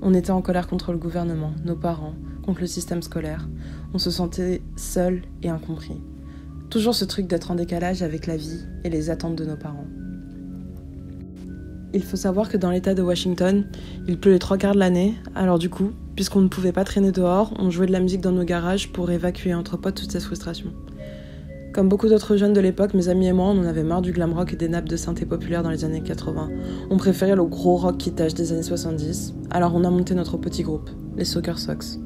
On 0.01 0.13
était 0.13 0.31
en 0.31 0.41
colère 0.41 0.67
contre 0.67 0.91
le 0.91 0.97
gouvernement, 0.97 1.53
nos 1.63 1.77
parents, 1.77 2.15
contre 2.43 2.61
le 2.61 2.67
système 2.67 3.01
scolaire. 3.01 3.47
On 3.93 3.97
se 3.97 4.11
sentait 4.11 4.61
seul 4.75 5.21
et 5.43 5.49
incompris. 5.49 6.01
Toujours 6.69 6.93
ce 6.93 7.05
truc 7.05 7.27
d'être 7.27 7.51
en 7.51 7.55
décalage 7.55 8.03
avec 8.03 8.27
la 8.27 8.35
vie 8.35 8.65
et 8.83 8.89
les 8.89 9.09
attentes 9.09 9.38
de 9.38 9.45
nos 9.45 9.55
parents. 9.55 9.88
Il 11.93 12.03
faut 12.03 12.17
savoir 12.17 12.49
que 12.49 12.57
dans 12.57 12.71
l'État 12.71 12.93
de 12.93 13.01
Washington, 13.01 13.65
il 14.09 14.19
pleut 14.19 14.33
les 14.33 14.39
trois 14.39 14.57
quarts 14.57 14.73
de 14.73 14.79
l'année, 14.79 15.15
alors 15.33 15.57
du 15.57 15.69
coup, 15.69 15.91
puisqu'on 16.15 16.41
ne 16.41 16.49
pouvait 16.49 16.73
pas 16.73 16.83
traîner 16.83 17.13
dehors, 17.13 17.53
on 17.57 17.69
jouait 17.69 17.88
de 17.88 17.93
la 17.93 18.01
musique 18.01 18.19
dans 18.19 18.33
nos 18.33 18.43
garages 18.43 18.91
pour 18.91 19.09
évacuer 19.09 19.53
entre 19.53 19.77
potes 19.77 19.95
toute 19.95 20.11
cette 20.11 20.23
frustration. 20.23 20.73
Comme 21.75 21.89
beaucoup 21.89 22.07
d'autres 22.07 22.38
jeunes 22.38 22.54
de 22.54 22.62
l'époque, 22.62 22.94
mes 22.94 23.10
amis 23.10 23.27
et 23.27 23.33
moi, 23.33 23.48
on 23.48 23.60
en 23.60 23.66
avait 23.66 23.83
marre 23.83 24.01
du 24.01 24.13
glam 24.13 24.31
rock 24.31 24.54
et 24.54 24.56
des 24.56 24.69
nappes 24.69 24.88
de 24.88 24.95
synthé 24.95 25.25
populaires 25.25 25.62
dans 25.62 25.69
les 25.69 25.83
années 25.83 26.00
80. 26.00 26.50
On 26.89 26.95
préférait 26.95 27.36
le 27.36 27.44
gros 27.44 27.75
rock 27.75 27.98
qui 27.98 28.13
tâche 28.13 28.33
des 28.33 28.54
années 28.54 28.63
70, 28.63 29.33
alors 29.51 29.75
on 29.75 29.83
a 29.83 29.89
monté 29.89 30.16
notre 30.16 30.38
petit 30.38 30.63
groupe, 30.63 30.89
les 31.18 31.25
Soccer 31.25 31.60
Sox. 31.60 32.00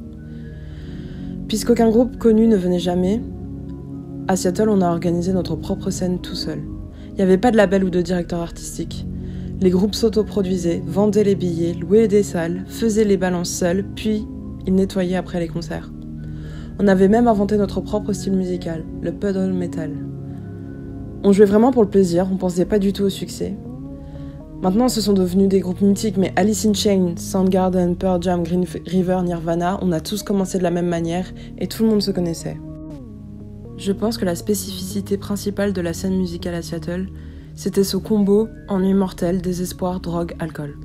Puisqu'aucun 1.48 1.92
groupe 1.92 2.18
connu 2.18 2.48
ne 2.48 2.56
venait 2.56 2.80
jamais, 2.80 3.22
à 4.28 4.36
Seattle, 4.36 4.70
on 4.70 4.82
a 4.82 4.90
organisé 4.90 5.34
notre 5.34 5.56
propre 5.56 5.92
scène 5.92 6.20
tout 6.20 6.34
seul. 6.34 6.64
Il 7.10 7.18
n'y 7.18 7.22
avait 7.22 7.38
pas 7.38 7.52
de 7.52 7.58
label 7.58 7.84
ou 7.84 7.92
de 7.92 8.02
directeur 8.02 8.40
artistique. 8.40 9.06
Les 9.62 9.70
groupes 9.70 9.94
s'autoproduisaient, 9.94 10.82
vendaient 10.84 11.24
les 11.24 11.36
billets, 11.36 11.76
louaient 11.76 12.08
des 12.08 12.24
salles, 12.24 12.66
faisaient 12.66 13.04
les 13.04 13.18
balances 13.18 13.52
seuls, 13.52 13.86
puis 13.96 14.26
ils 14.66 14.74
nettoyaient 14.74 15.16
après 15.16 15.40
les 15.40 15.48
concerts. 15.48 15.92
On 16.82 16.88
avait 16.88 17.10
même 17.10 17.28
inventé 17.28 17.58
notre 17.58 17.82
propre 17.82 18.14
style 18.14 18.38
musical, 18.38 18.86
le 19.02 19.12
puddle 19.12 19.52
metal. 19.52 19.92
On 21.26 21.34
jouait 21.34 21.46
vraiment 21.46 21.74
pour 21.74 21.84
le 21.84 21.90
plaisir, 21.90 22.30
on 22.32 22.38
pensait 22.38 22.64
pas 22.64 22.80
du 22.80 22.94
tout 22.94 23.04
au 23.04 23.10
succès. 23.10 23.58
Maintenant, 24.62 24.88
ce 24.88 25.02
sont 25.02 25.12
devenus 25.12 25.50
des 25.50 25.60
groupes 25.60 25.82
mythiques, 25.82 26.16
mais 26.16 26.32
Alice 26.38 26.66
in 26.66 26.74
Chains, 26.74 27.16
Soundgarden, 27.18 27.98
Pearl 27.98 28.24
Jam, 28.24 28.44
Green 28.44 28.64
River, 28.86 29.20
Nirvana, 29.26 29.78
on 29.82 29.92
a 29.92 30.00
tous 30.00 30.24
commencé 30.24 30.58
de 30.58 30.64
la 30.64 30.72
même 30.72 30.88
manière 30.88 31.26
et 31.58 31.68
tout 31.68 31.84
le 31.84 31.90
monde 31.90 32.02
se 32.02 32.12
connaissait. 32.12 32.58
Je 33.76 33.92
pense 33.92 34.18
que 34.18 34.24
la 34.24 34.36
spécificité 34.36 35.18
principale 35.18 35.74
de 35.74 35.82
la 35.82 35.92
scène 35.92 36.16
musicale 36.16 36.56
à 36.56 36.62
Seattle, 36.62 37.08
c'était 37.56 37.84
ce 37.84 37.98
combo 37.98 38.48
ennui 38.70 38.94
mortel, 38.94 39.42
désespoir, 39.42 40.00
drogue, 40.00 40.34
alcool. 40.40 40.78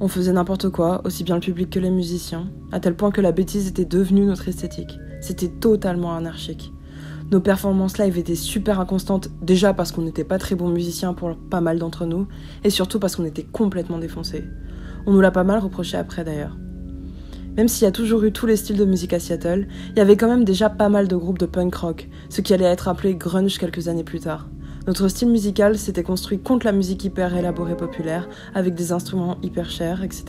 On 0.00 0.08
faisait 0.08 0.32
n'importe 0.32 0.68
quoi, 0.68 1.00
aussi 1.04 1.22
bien 1.22 1.36
le 1.36 1.40
public 1.40 1.70
que 1.70 1.78
les 1.78 1.90
musiciens, 1.90 2.50
à 2.72 2.80
tel 2.80 2.96
point 2.96 3.12
que 3.12 3.20
la 3.20 3.30
bêtise 3.30 3.68
était 3.68 3.84
devenue 3.84 4.24
notre 4.24 4.48
esthétique. 4.48 4.98
C'était 5.22 5.48
totalement 5.48 6.14
anarchique. 6.14 6.72
Nos 7.30 7.40
performances 7.40 7.96
live 7.96 8.18
étaient 8.18 8.34
super 8.34 8.80
inconstantes, 8.80 9.30
déjà 9.40 9.72
parce 9.72 9.92
qu'on 9.92 10.02
n'était 10.02 10.24
pas 10.24 10.36
très 10.36 10.56
bons 10.56 10.68
musiciens 10.68 11.14
pour 11.14 11.36
pas 11.36 11.62
mal 11.62 11.78
d'entre 11.78 12.04
nous, 12.04 12.26
et 12.64 12.70
surtout 12.70 12.98
parce 12.98 13.16
qu'on 13.16 13.24
était 13.24 13.44
complètement 13.44 13.98
défoncés. 13.98 14.44
On 15.06 15.12
nous 15.12 15.20
l'a 15.20 15.30
pas 15.30 15.44
mal 15.44 15.60
reproché 15.60 15.96
après 15.96 16.24
d'ailleurs. 16.24 16.58
Même 17.56 17.68
s'il 17.68 17.84
y 17.84 17.88
a 17.88 17.92
toujours 17.92 18.24
eu 18.24 18.32
tous 18.32 18.46
les 18.46 18.56
styles 18.56 18.76
de 18.76 18.84
musique 18.84 19.12
à 19.12 19.20
Seattle, 19.20 19.68
il 19.90 19.98
y 19.98 20.02
avait 20.02 20.16
quand 20.16 20.28
même 20.28 20.44
déjà 20.44 20.68
pas 20.68 20.88
mal 20.88 21.06
de 21.06 21.16
groupes 21.16 21.38
de 21.38 21.46
punk 21.46 21.74
rock, 21.74 22.08
ce 22.28 22.40
qui 22.40 22.52
allait 22.52 22.64
être 22.64 22.88
appelé 22.88 23.14
grunge 23.14 23.58
quelques 23.58 23.88
années 23.88 24.04
plus 24.04 24.20
tard. 24.20 24.48
Notre 24.86 25.06
style 25.06 25.28
musical 25.28 25.78
s'était 25.78 26.02
construit 26.02 26.40
contre 26.40 26.66
la 26.66 26.72
musique 26.72 27.04
hyper 27.04 27.36
élaborée 27.36 27.76
populaire, 27.76 28.28
avec 28.52 28.74
des 28.74 28.90
instruments 28.90 29.38
hyper 29.40 29.70
chers, 29.70 30.02
etc. 30.02 30.24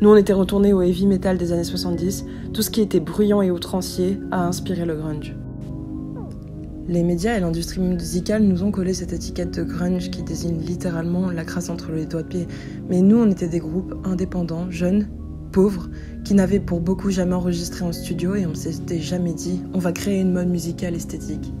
Nous, 0.00 0.08
on 0.08 0.14
était 0.14 0.32
retournés 0.32 0.72
au 0.72 0.80
heavy 0.80 1.08
metal 1.08 1.36
des 1.36 1.50
années 1.50 1.64
70. 1.64 2.24
Tout 2.54 2.62
ce 2.62 2.70
qui 2.70 2.82
était 2.82 3.00
bruyant 3.00 3.42
et 3.42 3.50
outrancier 3.50 4.20
a 4.30 4.46
inspiré 4.46 4.84
le 4.84 4.94
grunge. 4.94 5.34
Les 6.86 7.02
médias 7.02 7.36
et 7.36 7.40
l'industrie 7.40 7.80
musicale 7.80 8.44
nous 8.44 8.62
ont 8.62 8.70
collé 8.70 8.94
cette 8.94 9.12
étiquette 9.12 9.58
de 9.58 9.64
grunge 9.64 10.10
qui 10.10 10.22
désigne 10.22 10.60
littéralement 10.60 11.30
la 11.30 11.44
crasse 11.44 11.68
entre 11.68 11.90
les 11.90 12.06
doigts 12.06 12.22
de 12.22 12.28
pied. 12.28 12.48
Mais 12.88 13.00
nous, 13.00 13.18
on 13.18 13.30
était 13.30 13.48
des 13.48 13.60
groupes 13.60 13.94
indépendants, 14.04 14.70
jeunes, 14.70 15.08
pauvres, 15.50 15.88
qui 16.24 16.34
n'avaient 16.34 16.60
pour 16.60 16.80
beaucoup 16.80 17.10
jamais 17.10 17.34
enregistré 17.34 17.84
en 17.84 17.92
studio 17.92 18.36
et 18.36 18.46
on 18.46 18.54
s'était 18.54 19.00
jamais 19.00 19.32
dit 19.32 19.62
on 19.74 19.78
va 19.78 19.90
créer 19.90 20.20
une 20.20 20.32
mode 20.32 20.48
musicale 20.48 20.94
esthétique. 20.94 21.52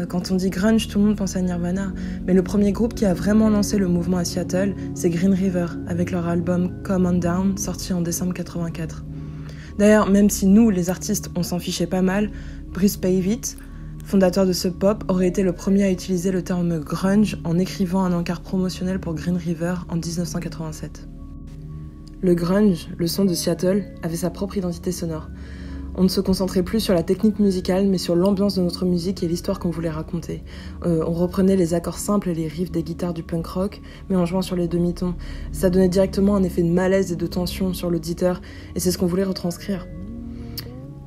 Euh, 0.00 0.06
quand 0.06 0.30
on 0.30 0.36
dit 0.36 0.50
grunge, 0.50 0.88
tout 0.88 0.98
le 0.98 1.06
monde 1.06 1.16
pense 1.16 1.36
à 1.36 1.42
Nirvana, 1.42 1.92
mais 2.26 2.34
le 2.34 2.42
premier 2.42 2.72
groupe 2.72 2.94
qui 2.94 3.04
a 3.04 3.14
vraiment 3.14 3.48
lancé 3.50 3.78
le 3.78 3.88
mouvement 3.88 4.18
à 4.18 4.24
Seattle, 4.24 4.74
c'est 4.94 5.10
Green 5.10 5.32
River, 5.32 5.66
avec 5.86 6.10
leur 6.10 6.26
album 6.28 6.82
Come 6.82 7.06
On 7.06 7.12
Down, 7.12 7.56
sorti 7.58 7.92
en 7.92 8.00
décembre 8.00 8.34
84. 8.34 9.04
D'ailleurs, 9.78 10.10
même 10.10 10.30
si 10.30 10.46
nous, 10.46 10.70
les 10.70 10.90
artistes, 10.90 11.30
on 11.36 11.42
s'en 11.42 11.58
fichait 11.58 11.86
pas 11.86 12.02
mal, 12.02 12.30
Bruce 12.72 12.96
Pavitt, 12.96 13.56
fondateur 14.04 14.46
de 14.46 14.52
Sub 14.52 14.74
Pop, 14.74 15.04
aurait 15.08 15.28
été 15.28 15.42
le 15.42 15.52
premier 15.52 15.84
à 15.84 15.90
utiliser 15.90 16.30
le 16.30 16.42
terme 16.42 16.80
grunge 16.80 17.38
en 17.44 17.58
écrivant 17.58 18.04
un 18.04 18.12
encart 18.12 18.40
promotionnel 18.40 19.00
pour 19.00 19.14
Green 19.14 19.36
River 19.36 19.74
en 19.88 19.96
1987. 19.96 21.08
Le 22.22 22.34
grunge, 22.34 22.88
le 22.98 23.06
son 23.06 23.24
de 23.24 23.32
Seattle, 23.32 23.84
avait 24.02 24.16
sa 24.16 24.30
propre 24.30 24.58
identité 24.58 24.92
sonore. 24.92 25.30
On 25.96 26.04
ne 26.04 26.08
se 26.08 26.20
concentrait 26.20 26.62
plus 26.62 26.80
sur 26.80 26.94
la 26.94 27.02
technique 27.02 27.38
musicale, 27.38 27.86
mais 27.86 27.98
sur 27.98 28.14
l'ambiance 28.14 28.56
de 28.56 28.62
notre 28.62 28.84
musique 28.84 29.22
et 29.22 29.28
l'histoire 29.28 29.58
qu'on 29.58 29.70
voulait 29.70 29.90
raconter. 29.90 30.42
Euh, 30.86 31.04
on 31.06 31.12
reprenait 31.12 31.56
les 31.56 31.74
accords 31.74 31.98
simples 31.98 32.30
et 32.30 32.34
les 32.34 32.48
riffs 32.48 32.70
des 32.70 32.82
guitares 32.82 33.12
du 33.12 33.22
punk 33.22 33.46
rock, 33.46 33.80
mais 34.08 34.16
en 34.16 34.24
jouant 34.24 34.42
sur 34.42 34.56
les 34.56 34.68
demi-tons. 34.68 35.14
Ça 35.52 35.68
donnait 35.68 35.88
directement 35.88 36.36
un 36.36 36.42
effet 36.42 36.62
de 36.62 36.70
malaise 36.70 37.12
et 37.12 37.16
de 37.16 37.26
tension 37.26 37.74
sur 37.74 37.90
l'auditeur, 37.90 38.40
et 38.74 38.80
c'est 38.80 38.90
ce 38.90 38.98
qu'on 38.98 39.06
voulait 39.06 39.24
retranscrire. 39.24 39.86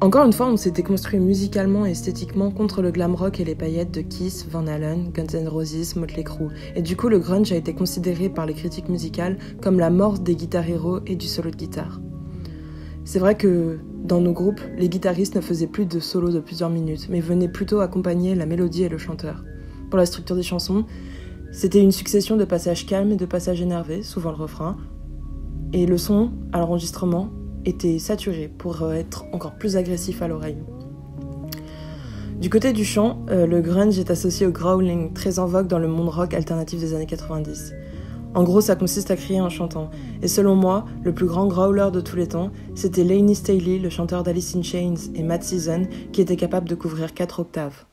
Encore 0.03 0.25
une 0.25 0.33
fois, 0.33 0.47
on 0.47 0.57
s'était 0.57 0.83
construit 0.83 1.17
musicalement 1.17 1.85
et 1.85 1.91
esthétiquement 1.91 2.51
contre 2.51 2.81
le 2.81 2.91
glam 2.91 3.15
rock 3.15 3.39
et 3.39 3.45
les 3.45 3.55
paillettes 3.55 3.91
de 3.91 4.01
Kiss, 4.01 4.45
Van 4.51 4.67
Halen, 4.67 5.11
Guns 5.13 5.33
N' 5.33 5.47
Roses, 5.47 5.95
Motley 5.95 6.25
Crue. 6.25 6.49
Et 6.75 6.81
du 6.81 6.97
coup, 6.97 7.07
le 7.07 7.19
grunge 7.19 7.53
a 7.53 7.55
été 7.55 7.73
considéré 7.73 8.27
par 8.27 8.45
les 8.45 8.53
critiques 8.53 8.89
musicales 8.89 9.37
comme 9.61 9.79
la 9.79 9.89
mort 9.89 10.19
des 10.19 10.35
guitares 10.35 10.67
héros 10.67 10.99
et 11.07 11.15
du 11.15 11.27
solo 11.27 11.51
de 11.51 11.55
guitare. 11.55 12.01
C'est 13.05 13.19
vrai 13.19 13.35
que 13.35 13.79
dans 14.03 14.19
nos 14.19 14.33
groupes, 14.33 14.60
les 14.77 14.89
guitaristes 14.89 15.36
ne 15.36 15.41
faisaient 15.41 15.67
plus 15.67 15.86
de 15.86 16.01
solos 16.01 16.31
de 16.31 16.41
plusieurs 16.41 16.69
minutes, 16.69 17.07
mais 17.10 17.22
venaient 17.22 17.48
plutôt 17.48 17.79
accompagner 17.79 18.36
la 18.36 18.45
mélodie 18.45 18.83
et 18.83 18.89
le 18.89 18.98
chanteur. 18.98 19.45
Pour 19.89 19.98
la 19.98 20.05
structure 20.05 20.36
des 20.36 20.43
chansons, 20.43 20.86
c'était 21.53 21.81
une 21.81 21.93
succession 21.93 22.36
de 22.36 22.43
passages 22.43 22.86
calmes 22.86 23.13
et 23.13 23.15
de 23.15 23.25
passages 23.25 23.62
énervés, 23.62 24.03
souvent 24.03 24.31
le 24.31 24.36
refrain, 24.36 24.75
et 25.72 25.86
le 25.86 25.98
son, 25.98 26.31
à 26.51 26.60
l'enregistrement, 26.60 27.29
était 27.63 27.98
saturé 27.98 28.50
pour 28.50 28.91
être 28.91 29.24
encore 29.31 29.55
plus 29.55 29.77
agressif 29.77 30.22
à 30.22 30.27
l'oreille. 30.27 30.57
Du 32.41 32.50
côté 32.50 32.74
du 32.74 32.83
chant, 32.83 33.25
euh, 33.29 33.48
le 33.48 33.62
grunge 33.62 33.98
est 34.00 34.12
associé 34.12 34.45
au 34.45 34.51
growling, 34.51 35.13
très 35.13 35.39
en 35.39 35.45
vogue 35.45 35.67
dans 35.67 35.79
le 35.79 35.88
monde 35.88 36.10
rock 36.10 36.33
alternatif 36.33 36.81
des 36.81 36.93
années 36.93 37.05
90. 37.05 37.74
En 38.35 38.43
gros, 38.43 38.61
ça 38.61 38.75
consiste 38.75 39.11
à 39.11 39.15
crier 39.15 39.41
en 39.41 39.49
chantant. 39.49 39.91
Et 40.21 40.27
selon 40.27 40.55
moi, 40.55 40.85
le 41.03 41.13
plus 41.13 41.27
grand 41.27 41.47
growler 41.47 41.89
de 41.91 42.01
tous 42.01 42.15
les 42.15 42.27
temps, 42.27 42.51
c'était 42.73 43.03
Laney 43.03 43.35
Staley, 43.35 43.77
le 43.77 43.89
chanteur 43.89 44.23
d'Alice 44.23 44.55
in 44.55 44.63
Chains 44.63 45.11
et 45.13 45.23
Matt 45.23 45.43
Season, 45.43 45.83
qui 46.11 46.21
était 46.21 46.35
capable 46.35 46.67
de 46.67 46.75
couvrir 46.75 47.13
4 47.13 47.39
octaves. 47.39 47.85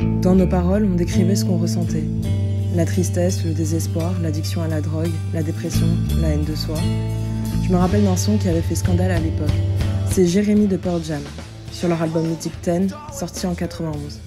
Dans 0.00 0.34
nos 0.34 0.46
paroles, 0.46 0.86
on 0.90 0.94
décrivait 0.94 1.36
ce 1.36 1.44
qu'on 1.44 1.56
ressentait. 1.56 2.04
La 2.74 2.84
tristesse, 2.84 3.44
le 3.44 3.52
désespoir, 3.52 4.12
l'addiction 4.20 4.62
à 4.62 4.68
la 4.68 4.80
drogue, 4.80 5.10
la 5.32 5.42
dépression, 5.42 5.86
la 6.20 6.28
haine 6.28 6.44
de 6.44 6.54
soi. 6.54 6.76
Je 7.64 7.72
me 7.72 7.76
rappelle 7.76 8.04
d'un 8.04 8.16
son 8.16 8.36
qui 8.36 8.48
avait 8.48 8.60
fait 8.60 8.74
scandale 8.74 9.10
à 9.10 9.18
l'époque. 9.18 9.48
C'est 10.10 10.26
Jérémy 10.26 10.66
de 10.66 10.76
Pearl 10.76 11.02
Jam, 11.02 11.22
sur 11.72 11.88
leur 11.88 12.02
album 12.02 12.26
Mythic 12.26 12.52
10, 12.62 12.92
sorti 13.12 13.46
en 13.46 13.54
91. 13.54 14.20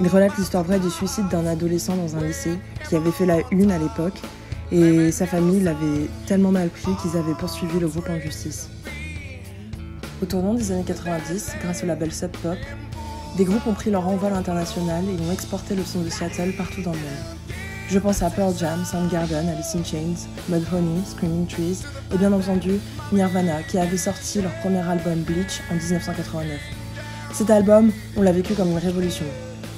Il 0.00 0.08
relate 0.08 0.36
l'histoire 0.38 0.64
vraie 0.64 0.80
du 0.80 0.90
suicide 0.90 1.28
d'un 1.28 1.46
adolescent 1.46 1.96
dans 1.96 2.16
un 2.16 2.24
lycée 2.24 2.58
qui 2.88 2.96
avait 2.96 3.10
fait 3.10 3.26
la 3.26 3.38
une 3.50 3.70
à 3.70 3.78
l'époque 3.78 4.20
et 4.70 5.10
sa 5.10 5.26
famille 5.26 5.60
l'avait 5.60 6.08
tellement 6.26 6.50
mal 6.50 6.68
pris 6.68 6.92
qu'ils 7.02 7.18
avaient 7.18 7.34
poursuivi 7.34 7.78
le 7.78 7.88
groupe 7.88 8.08
en 8.08 8.18
justice. 8.20 8.68
Au 10.22 10.26
tournant 10.26 10.54
des 10.54 10.70
années 10.72 10.84
90, 10.86 11.56
grâce 11.62 11.82
au 11.82 11.86
label 11.86 12.12
Sub 12.12 12.30
Pop, 12.42 12.56
des 13.36 13.44
groupes 13.44 13.66
ont 13.66 13.72
pris 13.72 13.90
leur 13.90 14.06
envol 14.06 14.32
international 14.32 15.04
et 15.08 15.28
ont 15.28 15.32
exporté 15.32 15.74
le 15.74 15.84
son 15.84 16.02
de 16.02 16.10
Seattle 16.10 16.52
partout 16.56 16.82
dans 16.82 16.92
le 16.92 16.98
monde. 16.98 17.32
Je 17.88 17.98
pense 17.98 18.22
à 18.22 18.30
Pearl 18.30 18.54
Jam, 18.58 18.84
Soundgarden, 18.84 19.48
Alice 19.48 19.74
in 19.74 19.84
Chains, 19.84 20.28
Mudhoney, 20.48 21.02
Screaming 21.06 21.46
Trees 21.46 21.78
et 22.14 22.18
bien 22.18 22.32
entendu 22.32 22.78
Nirvana 23.12 23.62
qui 23.62 23.78
avait 23.78 23.96
sorti 23.96 24.40
leur 24.40 24.52
premier 24.60 24.80
album 24.80 25.20
Bleach 25.22 25.60
en 25.70 25.74
1989. 25.74 26.58
Cet 27.32 27.50
album, 27.50 27.90
on 28.16 28.22
l'a 28.22 28.32
vécu 28.32 28.54
comme 28.54 28.70
une 28.70 28.78
révolution. 28.78 29.26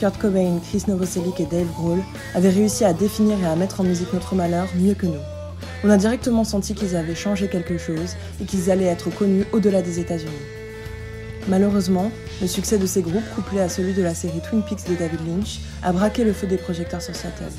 Kurt 0.00 0.18
Cobain, 0.18 0.58
Chris 0.68 0.84
Novoselic 0.88 1.40
et 1.40 1.46
Dave 1.46 1.70
Grohl 1.72 2.00
avaient 2.34 2.50
réussi 2.50 2.84
à 2.84 2.92
définir 2.92 3.38
et 3.40 3.46
à 3.46 3.56
mettre 3.56 3.80
en 3.80 3.84
musique 3.84 4.12
notre 4.12 4.34
malheur 4.34 4.66
mieux 4.76 4.94
que 4.94 5.06
nous. 5.06 5.22
On 5.84 5.90
a 5.90 5.96
directement 5.96 6.44
senti 6.44 6.74
qu'ils 6.74 6.96
avaient 6.96 7.14
changé 7.14 7.48
quelque 7.48 7.78
chose 7.78 8.16
et 8.40 8.44
qu'ils 8.44 8.70
allaient 8.70 8.84
être 8.84 9.10
connus 9.10 9.44
au-delà 9.52 9.82
des 9.82 10.00
États-Unis. 10.00 10.53
Malheureusement, 11.48 12.10
le 12.40 12.46
succès 12.46 12.78
de 12.78 12.86
ces 12.86 13.02
groupes, 13.02 13.28
couplé 13.34 13.60
à 13.60 13.68
celui 13.68 13.92
de 13.92 14.02
la 14.02 14.14
série 14.14 14.40
Twin 14.48 14.62
Peaks 14.62 14.88
de 14.88 14.94
David 14.94 15.20
Lynch, 15.26 15.60
a 15.82 15.92
braqué 15.92 16.24
le 16.24 16.32
feu 16.32 16.46
des 16.46 16.56
projecteurs 16.56 17.02
sur 17.02 17.14
Seattle. 17.14 17.52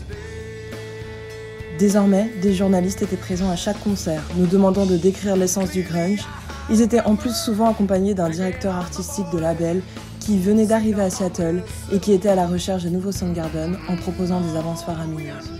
Désormais, 1.77 2.31
des 2.41 2.53
journalistes 2.53 3.01
étaient 3.01 3.15
présents 3.15 3.51
à 3.51 3.55
chaque 3.55 3.79
concert, 3.83 4.23
nous 4.37 4.47
demandant 4.47 4.85
de 4.85 4.97
décrire 4.97 5.35
l'essence 5.35 5.71
du 5.71 5.83
grunge. 5.83 6.25
Ils 6.69 6.81
étaient 6.81 7.01
en 7.01 7.15
plus 7.15 7.35
souvent 7.35 7.69
accompagnés 7.69 8.15
d'un 8.15 8.29
directeur 8.29 8.73
artistique 8.73 9.29
de 9.31 9.37
label 9.37 9.81
qui 10.19 10.39
venait 10.39 10.65
d'arriver 10.65 11.03
à 11.03 11.09
Seattle 11.11 11.61
et 11.91 11.99
qui 11.99 12.13
était 12.13 12.29
à 12.29 12.35
la 12.35 12.47
recherche 12.47 12.83
de 12.83 12.89
nouveaux 12.89 13.11
Soundgarden 13.11 13.77
en 13.87 13.95
proposant 13.97 14.41
des 14.41 14.57
avances 14.57 14.83
faramineuses. 14.83 15.51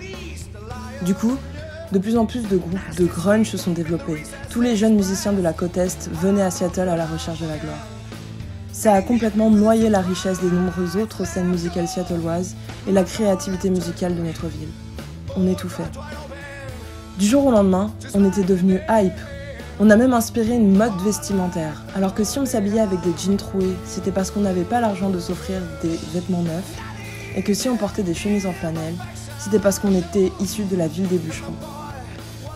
Du 1.04 1.14
coup, 1.14 1.38
de 1.92 2.00
plus 2.00 2.18
en 2.18 2.26
plus 2.26 2.48
de 2.48 2.58
groupes 2.58 2.96
de 2.98 3.06
grunge 3.06 3.50
se 3.50 3.58
sont 3.58 3.74
développés. 3.74 4.24
Tous 4.50 4.62
les 4.62 4.76
jeunes 4.76 4.96
musiciens 4.96 5.34
de 5.34 5.42
la 5.42 5.54
côte 5.54 5.78
Est 5.78 6.10
venaient 6.10 6.42
à 6.42 6.50
Seattle 6.50 6.90
à 6.90 6.96
la 6.96 7.06
recherche 7.06 7.42
de 7.42 7.48
la 7.48 7.58
gloire. 7.58 7.95
Ça 8.78 8.92
a 8.92 9.02
complètement 9.02 9.50
noyé 9.50 9.88
la 9.88 10.02
richesse 10.02 10.42
des 10.42 10.52
nombreuses 10.52 10.98
autres 10.98 11.26
scènes 11.26 11.48
musicales 11.48 11.88
seattleoises 11.88 12.56
et 12.90 12.92
la 12.92 13.06
créativité 13.06 13.70
musicale 13.70 14.18
de 14.18 14.22
notre 14.22 14.48
ville. 14.48 14.68
On 15.38 15.48
étouffait. 15.48 15.86
Du 17.18 17.26
jour 17.26 17.46
au 17.46 17.52
lendemain, 17.52 17.94
on 18.14 18.28
était 18.28 18.44
devenu 18.44 18.82
hype. 18.90 19.14
On 19.80 19.90
a 19.90 19.96
même 19.96 20.12
inspiré 20.12 20.56
une 20.56 20.76
mode 20.76 20.92
vestimentaire. 21.06 21.84
Alors 21.96 22.14
que 22.14 22.26
si 22.26 22.38
on 22.38 22.46
s'habillait 22.46 22.82
avec 22.82 23.00
des 23.00 23.14
jeans 23.18 23.38
troués, 23.38 23.78
c'était 23.86 24.12
parce 24.12 24.30
qu'on 24.30 24.42
n'avait 24.42 24.66
pas 24.66 24.82
l'argent 24.82 25.10
de 25.10 25.22
s'offrir 25.22 25.62
des 25.82 25.98
vêtements 26.14 26.44
neufs. 26.44 26.78
Et 27.38 27.44
que 27.44 27.54
si 27.54 27.70
on 27.70 27.78
portait 27.78 28.04
des 28.04 28.14
chemises 28.14 28.46
en 28.46 28.52
flanelle, 28.52 28.96
c'était 29.40 29.60
parce 29.60 29.80
qu'on 29.80 29.96
était 29.96 30.34
issu 30.42 30.66
de 30.66 30.76
la 30.76 30.90
ville 30.90 31.08
des 31.08 31.18
bûcherons. 31.18 31.56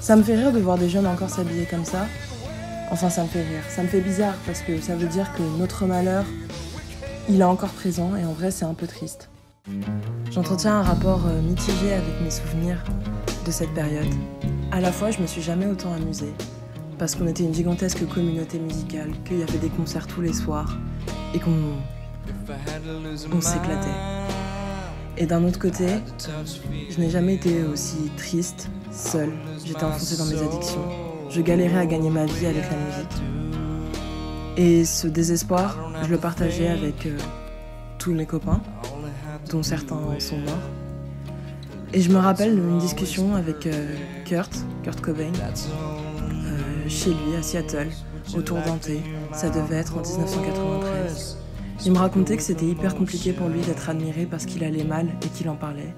Ça 0.01 0.17
me 0.17 0.23
fait 0.23 0.35
rire 0.35 0.51
de 0.51 0.59
voir 0.59 0.77
des 0.77 0.89
jeunes 0.89 1.07
encore 1.07 1.29
s'habiller 1.29 1.65
comme 1.65 1.85
ça, 1.85 2.07
Enfin, 2.91 3.09
ça 3.09 3.23
me 3.23 3.27
fait 3.27 3.43
rire. 3.43 3.63
Ça 3.69 3.83
me 3.83 3.87
fait 3.87 4.01
bizarre 4.01 4.35
parce 4.45 4.61
que 4.61 4.79
ça 4.81 4.95
veut 4.95 5.07
dire 5.07 5.31
que 5.33 5.43
notre 5.59 5.85
malheur, 5.85 6.25
il 7.29 7.41
est 7.41 7.45
encore 7.45 7.69
présent 7.69 8.15
et 8.15 8.25
en 8.25 8.33
vrai, 8.33 8.49
c'est 8.49 8.65
un 8.65 8.73
peu 8.73 8.87
triste. 8.87 9.29
J'entretiens 10.31 10.79
un 10.79 10.83
rapport 10.83 11.21
euh, 11.27 11.41
mitigé 11.41 11.93
avec 11.93 12.21
mes 12.23 12.31
souvenirs 12.31 12.83
de 13.45 13.51
cette 13.51 13.73
période. 13.73 14.07
À 14.71 14.79
la 14.79 14.91
fois, 14.91 15.11
je 15.11 15.19
me 15.19 15.27
suis 15.27 15.41
jamais 15.41 15.67
autant 15.67 15.93
amusée 15.93 16.33
parce 16.97 17.15
qu'on 17.15 17.27
était 17.27 17.43
une 17.43 17.53
gigantesque 17.53 18.07
communauté 18.07 18.59
musicale, 18.59 19.11
qu'il 19.25 19.39
y 19.39 19.43
avait 19.43 19.59
des 19.59 19.69
concerts 19.69 20.07
tous 20.07 20.21
les 20.21 20.33
soirs 20.33 20.77
et 21.33 21.39
qu'on 21.39 21.77
on 23.31 23.41
s'éclatait. 23.41 23.87
Et 25.17 25.25
d'un 25.25 25.43
autre 25.43 25.59
côté, 25.59 25.87
je 26.89 26.99
n'ai 26.99 27.09
jamais 27.09 27.35
été 27.35 27.63
aussi 27.63 28.09
triste, 28.17 28.69
seule. 28.91 29.33
J'étais 29.63 29.83
enfoncée 29.83 30.17
dans 30.17 30.25
mes 30.25 30.41
addictions 30.41 31.08
je 31.29 31.41
galérais 31.41 31.77
à 31.77 31.85
gagner 31.85 32.09
ma 32.09 32.25
vie 32.25 32.45
avec 32.45 32.63
la 32.63 32.77
musique. 32.77 33.21
Et 34.57 34.83
ce 34.83 35.07
désespoir, 35.07 35.77
je 36.03 36.09
le 36.09 36.17
partageais 36.17 36.67
avec 36.67 37.05
euh, 37.05 37.17
tous 37.97 38.13
mes 38.13 38.25
copains, 38.25 38.61
dont 39.49 39.63
certains 39.63 40.19
sont 40.19 40.37
morts. 40.37 40.69
Et 41.93 42.01
je 42.01 42.11
me 42.11 42.17
rappelle 42.17 42.55
d'une 42.55 42.77
discussion 42.77 43.35
avec 43.35 43.65
euh, 43.67 43.95
Kurt, 44.25 44.51
Kurt 44.83 45.01
Cobain, 45.01 45.31
euh, 45.31 46.57
chez 46.87 47.11
lui 47.11 47.35
à 47.37 47.41
Seattle, 47.41 47.89
autour 48.35 48.57
d'un 48.57 48.77
thé. 48.77 49.01
Ça 49.31 49.49
devait 49.49 49.77
être 49.77 49.97
en 49.97 50.01
1993. 50.01 51.37
Il 51.85 51.93
me 51.93 51.97
racontait 51.97 52.35
que 52.35 52.43
c'était 52.43 52.65
hyper 52.65 52.95
compliqué 52.95 53.31
pour 53.31 53.47
lui 53.47 53.61
d'être 53.61 53.89
admiré 53.89 54.27
parce 54.29 54.45
qu'il 54.45 54.63
allait 54.63 54.83
mal 54.83 55.07
et 55.23 55.27
qu'il 55.29 55.47
en 55.47 55.55
parlait. 55.55 55.95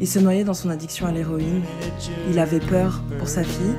Il 0.00 0.06
se 0.06 0.18
noyait 0.18 0.44
dans 0.44 0.54
son 0.54 0.70
addiction 0.70 1.06
à 1.06 1.12
l'héroïne. 1.12 1.62
Il 2.30 2.38
avait 2.38 2.60
peur 2.60 3.02
pour 3.18 3.28
sa 3.28 3.42
fille 3.42 3.74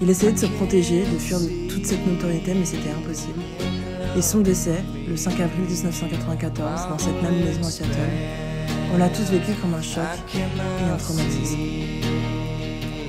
il 0.00 0.10
essayait 0.10 0.32
de 0.32 0.38
se 0.38 0.46
protéger, 0.46 1.00
de 1.00 1.18
fuir 1.18 1.38
toute 1.68 1.86
cette 1.86 2.06
notoriété, 2.06 2.54
mais 2.54 2.64
c'était 2.64 2.90
impossible. 2.90 3.40
Et 4.16 4.22
son 4.22 4.40
décès, 4.40 4.82
le 5.08 5.16
5 5.16 5.40
avril 5.40 5.64
1994, 5.64 6.88
dans 6.88 6.98
cette 6.98 7.22
même 7.22 7.44
maison 7.44 7.60
à 7.60 7.70
Seattle, 7.70 7.90
on 8.94 8.98
l'a 8.98 9.08
tous 9.08 9.30
vécu 9.30 9.52
comme 9.60 9.74
un 9.74 9.82
choc 9.82 10.02
et 10.34 10.92
un 10.92 10.96
traumatisme. 10.96 11.58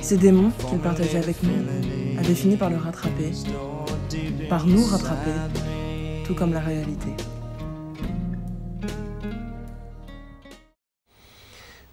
Ces 0.02 0.16
démons 0.16 0.50
qu'il 0.68 0.78
partageait 0.78 1.18
avec 1.18 1.42
nous 1.42 2.18
avaient 2.18 2.34
fini 2.34 2.56
par 2.56 2.70
le 2.70 2.76
rattraper, 2.76 3.30
par 4.48 4.66
nous 4.66 4.84
rattraper, 4.84 5.30
tout 6.26 6.34
comme 6.34 6.52
la 6.52 6.60
réalité. 6.60 7.14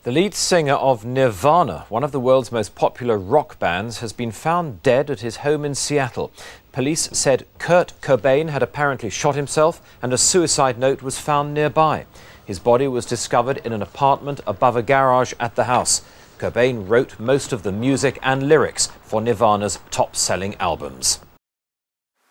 The 0.07 0.13
lead 0.13 0.33
singer 0.33 0.75
of 0.75 1.03
Nirvana, 1.03 1.85
one 1.89 2.01
of 2.01 2.13
the 2.13 2.19
world's 2.21 2.49
most 2.49 2.75
popular 2.75 3.17
rock 3.17 3.59
bands, 3.59 3.99
has 3.99 4.13
been 4.13 4.31
found 4.31 4.81
dead 4.81 5.09
at 5.09 5.19
his 5.19 5.43
home 5.43 5.65
in 5.65 5.75
Seattle. 5.75 6.31
Police 6.71 7.09
said 7.11 7.45
Kurt 7.57 7.91
Cobain 7.99 8.47
had 8.47 8.63
apparently 8.63 9.09
shot 9.09 9.35
himself 9.35 9.81
and 10.01 10.13
a 10.13 10.17
suicide 10.17 10.79
note 10.79 11.01
was 11.01 11.19
found 11.19 11.53
nearby. 11.53 12.05
His 12.45 12.57
body 12.57 12.87
was 12.87 13.05
discovered 13.05 13.57
in 13.65 13.73
an 13.73 13.81
apartment 13.81 14.39
above 14.47 14.77
a 14.77 14.81
garage 14.81 15.33
at 15.41 15.55
the 15.55 15.65
house. 15.65 16.03
Cobain 16.39 16.87
wrote 16.87 17.19
most 17.19 17.51
of 17.51 17.63
the 17.63 17.73
music 17.73 18.17
and 18.23 18.47
lyrics 18.47 18.87
for 19.01 19.19
Nirvana's 19.19 19.77
top 19.91 20.15
selling 20.15 20.55
albums. 20.55 21.19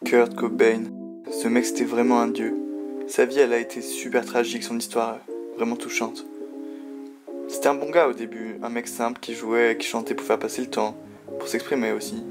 Kurt 0.07 0.35
Cobain, 0.35 0.91
ce 1.31 1.49
mec 1.49 1.67
c'était 1.67 1.85
vraiment 1.85 2.23
un 2.23 2.33
dieu. 2.33 2.55
Sa 3.07 3.27
vie 3.27 3.41
elle 3.41 3.53
a 3.53 3.59
été 3.59 3.83
super 3.83 4.25
tragique, 4.25 4.63
son 4.63 4.79
histoire 4.79 5.19
vraiment 5.59 5.77
touchante. 5.77 6.25
C'était 7.49 7.69
un 7.69 7.75
bon 7.75 7.91
gars 7.91 8.09
au 8.09 8.13
début, 8.13 8.59
un 8.63 8.69
mec 8.69 8.89
simple 8.89 9.21
qui 9.21 9.33
jouait, 9.33 9.77
qui 9.79 9.87
chantait 9.87 10.15
pour 10.15 10.27
faire 10.27 10.39
passer 10.39 10.63
le 10.63 10.67
temps, 10.67 10.97
pour 11.39 11.47
s'exprimer 11.47 11.93
aussi. 11.93 12.25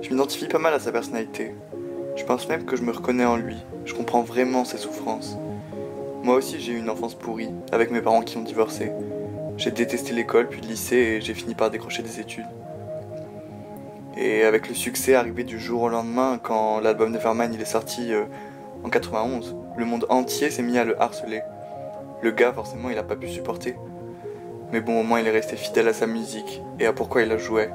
Je 0.00 0.10
m'identifie 0.10 0.46
pas 0.46 0.60
mal 0.60 0.72
à 0.72 0.78
sa 0.78 0.92
personnalité. 0.92 1.56
Je 2.14 2.24
pense 2.24 2.48
même 2.48 2.64
que 2.64 2.76
je 2.76 2.82
me 2.82 2.92
reconnais 2.92 3.24
en 3.24 3.36
lui. 3.36 3.56
Je 3.84 3.94
comprends 3.94 4.22
vraiment 4.22 4.64
ses 4.64 4.78
souffrances. 4.78 5.36
Moi 6.22 6.36
aussi 6.36 6.60
j'ai 6.60 6.72
eu 6.72 6.78
une 6.78 6.88
enfance 6.88 7.16
pourrie, 7.16 7.50
avec 7.72 7.90
mes 7.90 8.00
parents 8.00 8.22
qui 8.22 8.36
ont 8.36 8.42
divorcé. 8.42 8.92
J'ai 9.56 9.72
détesté 9.72 10.12
l'école 10.12 10.48
puis 10.48 10.60
le 10.60 10.68
lycée 10.68 10.96
et 10.96 11.20
j'ai 11.20 11.34
fini 11.34 11.56
par 11.56 11.70
décrocher 11.70 12.04
des 12.04 12.20
études. 12.20 12.46
Et 14.16 14.44
avec 14.44 14.68
le 14.68 14.74
succès 14.74 15.16
arrivé 15.16 15.42
du 15.42 15.58
jour 15.58 15.82
au 15.82 15.88
lendemain, 15.88 16.38
quand 16.40 16.78
l'album 16.78 17.10
de 17.10 17.16
Nevermind 17.16 17.52
il 17.52 17.60
est 17.60 17.64
sorti 17.64 18.12
euh, 18.12 18.24
en 18.84 18.88
91, 18.88 19.56
le 19.76 19.84
monde 19.84 20.06
entier 20.10 20.50
s'est 20.50 20.62
mis 20.62 20.78
à 20.78 20.84
le 20.84 21.00
harceler. 21.02 21.42
Le 22.22 22.30
gars, 22.30 22.52
forcément, 22.52 22.90
il 22.90 22.98
a 22.98 23.02
pas 23.02 23.16
pu 23.16 23.28
supporter. 23.28 23.76
Mais 24.72 24.80
bon, 24.80 25.00
au 25.00 25.02
moins, 25.02 25.20
il 25.20 25.26
est 25.26 25.30
resté 25.30 25.56
fidèle 25.56 25.88
à 25.88 25.92
sa 25.92 26.06
musique 26.06 26.62
et 26.78 26.86
à 26.86 26.92
pourquoi 26.92 27.22
il 27.22 27.28
la 27.28 27.38
jouait. 27.38 27.70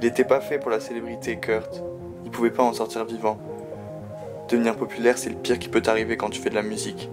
Il 0.00 0.06
n'était 0.06 0.24
pas 0.24 0.40
fait 0.40 0.58
pour 0.58 0.70
la 0.70 0.80
célébrité, 0.80 1.36
Kurt. 1.36 1.82
Il 2.24 2.30
pouvait 2.30 2.50
pas 2.50 2.62
en 2.62 2.72
sortir 2.72 3.04
vivant. 3.04 3.38
Devenir 4.48 4.76
populaire, 4.76 5.18
c'est 5.18 5.30
le 5.30 5.36
pire 5.36 5.58
qui 5.58 5.68
peut 5.68 5.82
t'arriver 5.82 6.16
quand 6.16 6.30
tu 6.30 6.40
fais 6.40 6.50
de 6.50 6.54
la 6.54 6.62
musique. 6.62 7.10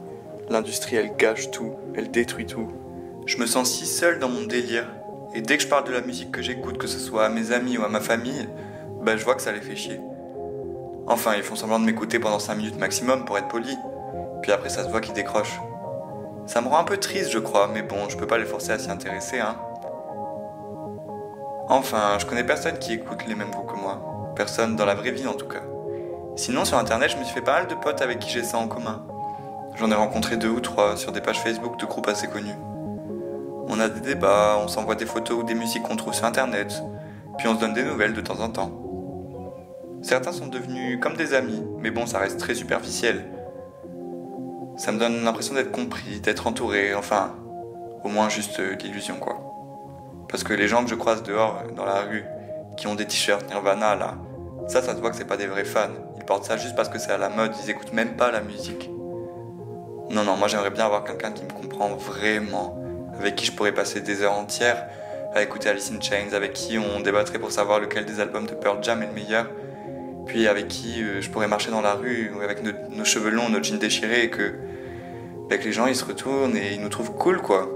L'industrie, 0.50 0.96
elle 0.96 1.16
gâche 1.18 1.52
tout, 1.52 1.74
elle 1.96 2.10
détruit 2.12 2.46
tout. 2.46 2.72
Je 3.26 3.38
me 3.38 3.46
sens 3.46 3.70
si 3.70 3.86
seul 3.86 4.20
dans 4.20 4.30
mon 4.30 4.46
délire. 4.46 4.88
Et 5.36 5.42
dès 5.42 5.58
que 5.58 5.64
je 5.64 5.68
parle 5.68 5.84
de 5.84 5.92
la 5.92 6.02
musique 6.02 6.32
que 6.32 6.42
j'écoute, 6.42 6.78
que 6.78 6.88
ce 6.88 7.00
soit 7.00 7.26
à 7.26 7.30
mes 7.30 7.52
amis 7.52 7.78
ou 7.78 7.84
à 7.84 7.90
ma 7.90 8.00
famille, 8.00 8.48
bah 9.02 9.18
je 9.18 9.26
vois 9.26 9.36
que 9.36 9.42
ça 9.42 9.52
les 9.52 9.60
fait 9.60 9.76
chier. 9.76 10.00
Enfin, 11.08 11.34
ils 11.36 11.44
font 11.44 11.56
semblant 11.56 11.80
de 11.80 11.86
m'écouter 11.86 12.20
pendant 12.20 12.40
5 12.40 12.56
minutes 12.56 12.80
maximum 12.80 13.26
pour 13.26 13.38
être 13.38 13.48
poli. 13.48 13.76
Puis 14.42 14.52
après, 14.52 14.70
ça 14.70 14.84
se 14.84 14.90
voit 14.90 15.02
qu'ils 15.02 15.14
décrochent. 15.14 15.60
Ça 16.46 16.62
me 16.62 16.68
rend 16.68 16.80
un 16.80 16.84
peu 16.84 16.98
triste, 16.98 17.32
je 17.32 17.40
crois, 17.40 17.68
mais 17.68 17.82
bon, 17.82 18.08
je 18.10 18.18
peux 18.18 18.28
pas 18.28 18.38
les 18.38 18.46
forcer 18.46 18.72
à 18.72 18.80
s'y 18.80 18.90
intéresser, 18.90 19.40
hein. 19.40 19.58
Enfin, 21.70 22.18
je 22.20 22.26
connais 22.26 22.46
personne 22.46 22.78
qui 22.80 22.94
écoute 22.94 23.26
les 23.28 23.36
mêmes 23.36 23.52
goûts 23.52 23.64
que 23.64 23.76
moi. 23.76 24.34
Personne 24.36 24.78
dans 24.78 24.86
la 24.86 24.96
vraie 24.96 25.12
vie, 25.12 25.28
en 25.28 25.34
tout 25.34 25.48
cas. 25.48 25.62
Sinon, 26.38 26.64
sur 26.64 26.78
internet, 26.78 27.12
je 27.12 27.18
me 27.18 27.24
suis 27.24 27.34
fait 27.34 27.42
pas 27.42 27.60
mal 27.60 27.68
de 27.68 27.76
potes 27.76 28.02
avec 28.02 28.20
qui 28.20 28.30
j'ai 28.30 28.44
ça 28.44 28.58
en 28.58 28.68
commun. 28.68 29.06
J'en 29.76 29.92
ai 29.92 29.96
rencontré 29.96 30.38
deux 30.38 30.50
ou 30.50 30.62
trois 30.62 30.96
sur 30.96 31.12
des 31.12 31.20
pages 31.20 31.42
Facebook 31.42 31.78
de 31.80 31.86
groupes 31.86 32.08
assez 32.08 32.28
connus. 32.28 32.56
On 33.68 33.80
a 33.80 33.90
des 33.90 34.00
débats, 34.00 34.58
on 34.64 34.68
s'envoie 34.68 34.96
des 34.96 35.06
photos 35.06 35.40
ou 35.40 35.44
des 35.44 35.56
musiques 35.56 35.84
qu'on 35.84 35.98
trouve 35.98 36.14
sur 36.14 36.26
internet, 36.26 36.82
puis 37.38 37.48
on 37.48 37.56
se 37.56 37.60
donne 37.60 37.74
des 37.74 37.84
nouvelles 37.84 38.14
de 38.14 38.22
temps 38.22 38.40
en 38.40 38.50
temps. 38.50 38.72
Certains 40.02 40.32
sont 40.32 40.48
devenus 40.48 41.00
comme 41.02 41.18
des 41.18 41.34
amis, 41.34 41.64
mais 41.80 41.92
bon, 41.92 42.06
ça 42.06 42.20
reste 42.20 42.40
très 42.40 42.56
superficiel. 42.56 43.26
Ça 44.78 44.92
me 44.92 45.00
donne 45.00 45.24
l'impression 45.24 45.56
d'être 45.56 45.72
compris, 45.72 46.20
d'être 46.20 46.46
entouré, 46.46 46.94
enfin, 46.94 47.36
au 48.04 48.10
moins 48.10 48.30
juste 48.30 48.60
euh, 48.60 48.76
l'illusion 48.76 49.16
quoi. 49.16 49.40
Parce 50.30 50.44
que 50.44 50.54
les 50.54 50.68
gens 50.68 50.84
que 50.84 50.90
je 50.90 50.96
croise 50.96 51.24
dehors, 51.24 51.64
dans 51.76 51.86
la 51.86 52.02
rue, 52.02 52.24
qui 52.78 52.86
ont 52.86 52.94
des 52.94 53.06
t-shirts 53.06 53.48
Nirvana 53.50 53.96
là, 53.96 54.16
ça, 54.68 54.84
ça 54.84 54.96
se 54.96 55.00
voit 55.00 55.10
que 55.10 55.16
c'est 55.16 55.26
pas 55.26 55.38
des 55.38 55.48
vrais 55.48 55.66
fans. 55.66 55.90
Ils 56.18 56.26
portent 56.26 56.46
ça 56.46 56.58
juste 56.58 56.76
parce 56.76 56.90
que 56.90 57.00
c'est 57.00 57.12
à 57.12 57.18
la 57.18 57.30
mode, 57.30 57.54
ils 57.64 57.70
écoutent 57.72 57.94
même 57.94 58.16
pas 58.16 58.32
la 58.32 58.42
musique. 58.42 58.90
Non, 60.12 60.24
non, 60.24 60.38
moi 60.38 60.48
j'aimerais 60.48 60.70
bien 60.70 60.86
avoir 60.86 61.04
quelqu'un 61.04 61.32
qui 61.32 61.44
me 61.44 61.50
comprend 61.50 61.90
vraiment, 61.96 62.78
avec 63.20 63.36
qui 63.36 63.46
je 63.46 63.54
pourrais 63.54 63.74
passer 63.74 64.02
des 64.02 64.22
heures 64.22 64.38
entières 64.38 64.88
à 65.34 65.42
écouter 65.42 65.70
Alice 65.70 65.92
in 65.92 66.00
Chains, 66.00 66.34
avec 66.34 66.54
qui 66.54 66.78
on 66.78 67.00
débattrait 67.00 67.40
pour 67.40 67.52
savoir 67.52 67.80
lequel 67.80 68.06
des 68.06 68.20
albums 68.20 68.46
de 68.46 68.54
Pearl 68.54 68.78
Jam 68.84 69.02
est 69.02 69.08
le 69.08 69.14
meilleur, 69.14 69.48
puis 70.28 70.48
avec 70.48 70.68
qui 70.68 71.02
euh, 71.02 71.22
je 71.22 71.30
pourrais 71.30 71.48
marcher 71.48 71.72
dans 71.72 71.82
la 71.82 71.94
rue 71.94 72.32
avec 72.44 72.62
nos, 72.64 73.06
cheveux 73.06 73.30
longs, 73.30 73.50
nos 73.50 73.62
jeans 73.64 73.80
déchirés 73.80 74.24
et 74.24 74.30
que, 74.30 74.54
avec 75.50 75.64
les 75.66 75.72
gens 75.72 75.88
ils 75.88 75.96
se 75.96 76.06
retournent 76.06 76.56
et 76.56 76.74
ils 76.74 76.82
nous 76.82 76.90
trouvent 76.90 77.14
cool 77.14 77.42
quoi. 77.42 77.70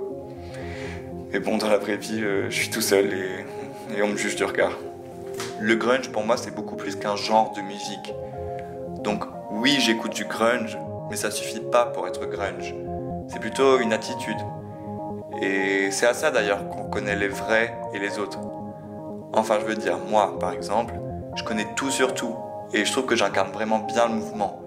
Mais 1.32 1.40
bon, 1.40 1.58
dans 1.58 1.70
la 1.70 1.78
vraie 1.78 1.96
vie, 1.96 2.22
euh, 2.22 2.50
je 2.50 2.56
suis 2.56 2.70
tout 2.70 2.82
seul 2.82 3.06
et, 3.14 3.98
et 3.98 4.02
on 4.02 4.10
me 4.10 4.18
juge 4.18 4.36
du 4.36 4.44
regard. 4.44 4.78
Le 5.60 5.76
grunge 5.76 6.10
pour 6.12 6.26
moi 6.26 6.38
c'est 6.38 6.54
beaucoup 6.54 6.76
plus 6.76 6.96
qu'un 6.96 7.16
genre 7.16 7.54
de 7.56 7.62
musique. 7.62 8.14
Donc 9.04 9.24
oui, 9.52 9.78
j'écoute 9.80 10.14
du 10.14 10.26
grunge, 10.26 10.78
mais 11.10 11.16
ça 11.16 11.32
suffit 11.32 11.60
pas 11.60 11.86
pour 11.86 12.08
être 12.08 12.26
grunge. 12.26 12.74
C'est 13.28 13.40
plutôt 13.40 13.80
une 13.80 13.94
attitude. 13.94 14.38
Et 15.42 15.90
c'est 15.92 16.06
à 16.06 16.14
ça 16.14 16.32
d'ailleurs 16.32 16.68
qu'on 16.70 16.90
connaît 16.90 17.16
les 17.16 17.28
vrais 17.28 17.76
et 17.94 18.00
les 18.00 18.20
autres. 18.20 18.40
Enfin, 19.34 19.60
je 19.62 19.66
veux 19.66 19.76
dire, 19.76 19.98
moi, 20.10 20.38
par 20.40 20.52
exemple, 20.52 20.94
je 21.36 21.44
connais 21.44 21.68
tout 21.76 21.90
sur 21.90 22.14
tout. 22.14 22.36
Et 22.74 22.86
je 22.86 22.92
trouve 22.92 23.06
que 23.06 23.16
j'incarne 23.16 23.52
vraiment 23.52 23.80
bien 23.80 24.08
le 24.08 24.16
mouvement. 24.16 24.62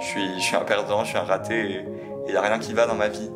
Je 0.00 0.06
suis, 0.06 0.34
je 0.36 0.44
suis 0.44 0.56
un 0.56 0.64
perdant, 0.64 1.04
je 1.04 1.10
suis 1.10 1.18
un 1.18 1.22
raté, 1.22 1.60
et 1.60 1.84
il 2.26 2.30
n'y 2.30 2.36
a 2.36 2.42
rien 2.42 2.58
qui 2.58 2.72
va 2.72 2.86
dans 2.86 2.94
ma 2.94 3.08
vie. 3.08 3.30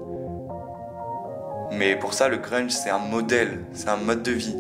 Mais 1.72 1.96
pour 1.96 2.14
ça, 2.14 2.29
le 2.29 2.38
grunge, 2.38 2.70
c'est 2.70 2.90
un 2.90 2.98
modèle, 2.98 3.64
c'est 3.72 3.88
un 3.88 3.96
mode 3.96 4.22
de 4.22 4.33
vie. 4.33 4.57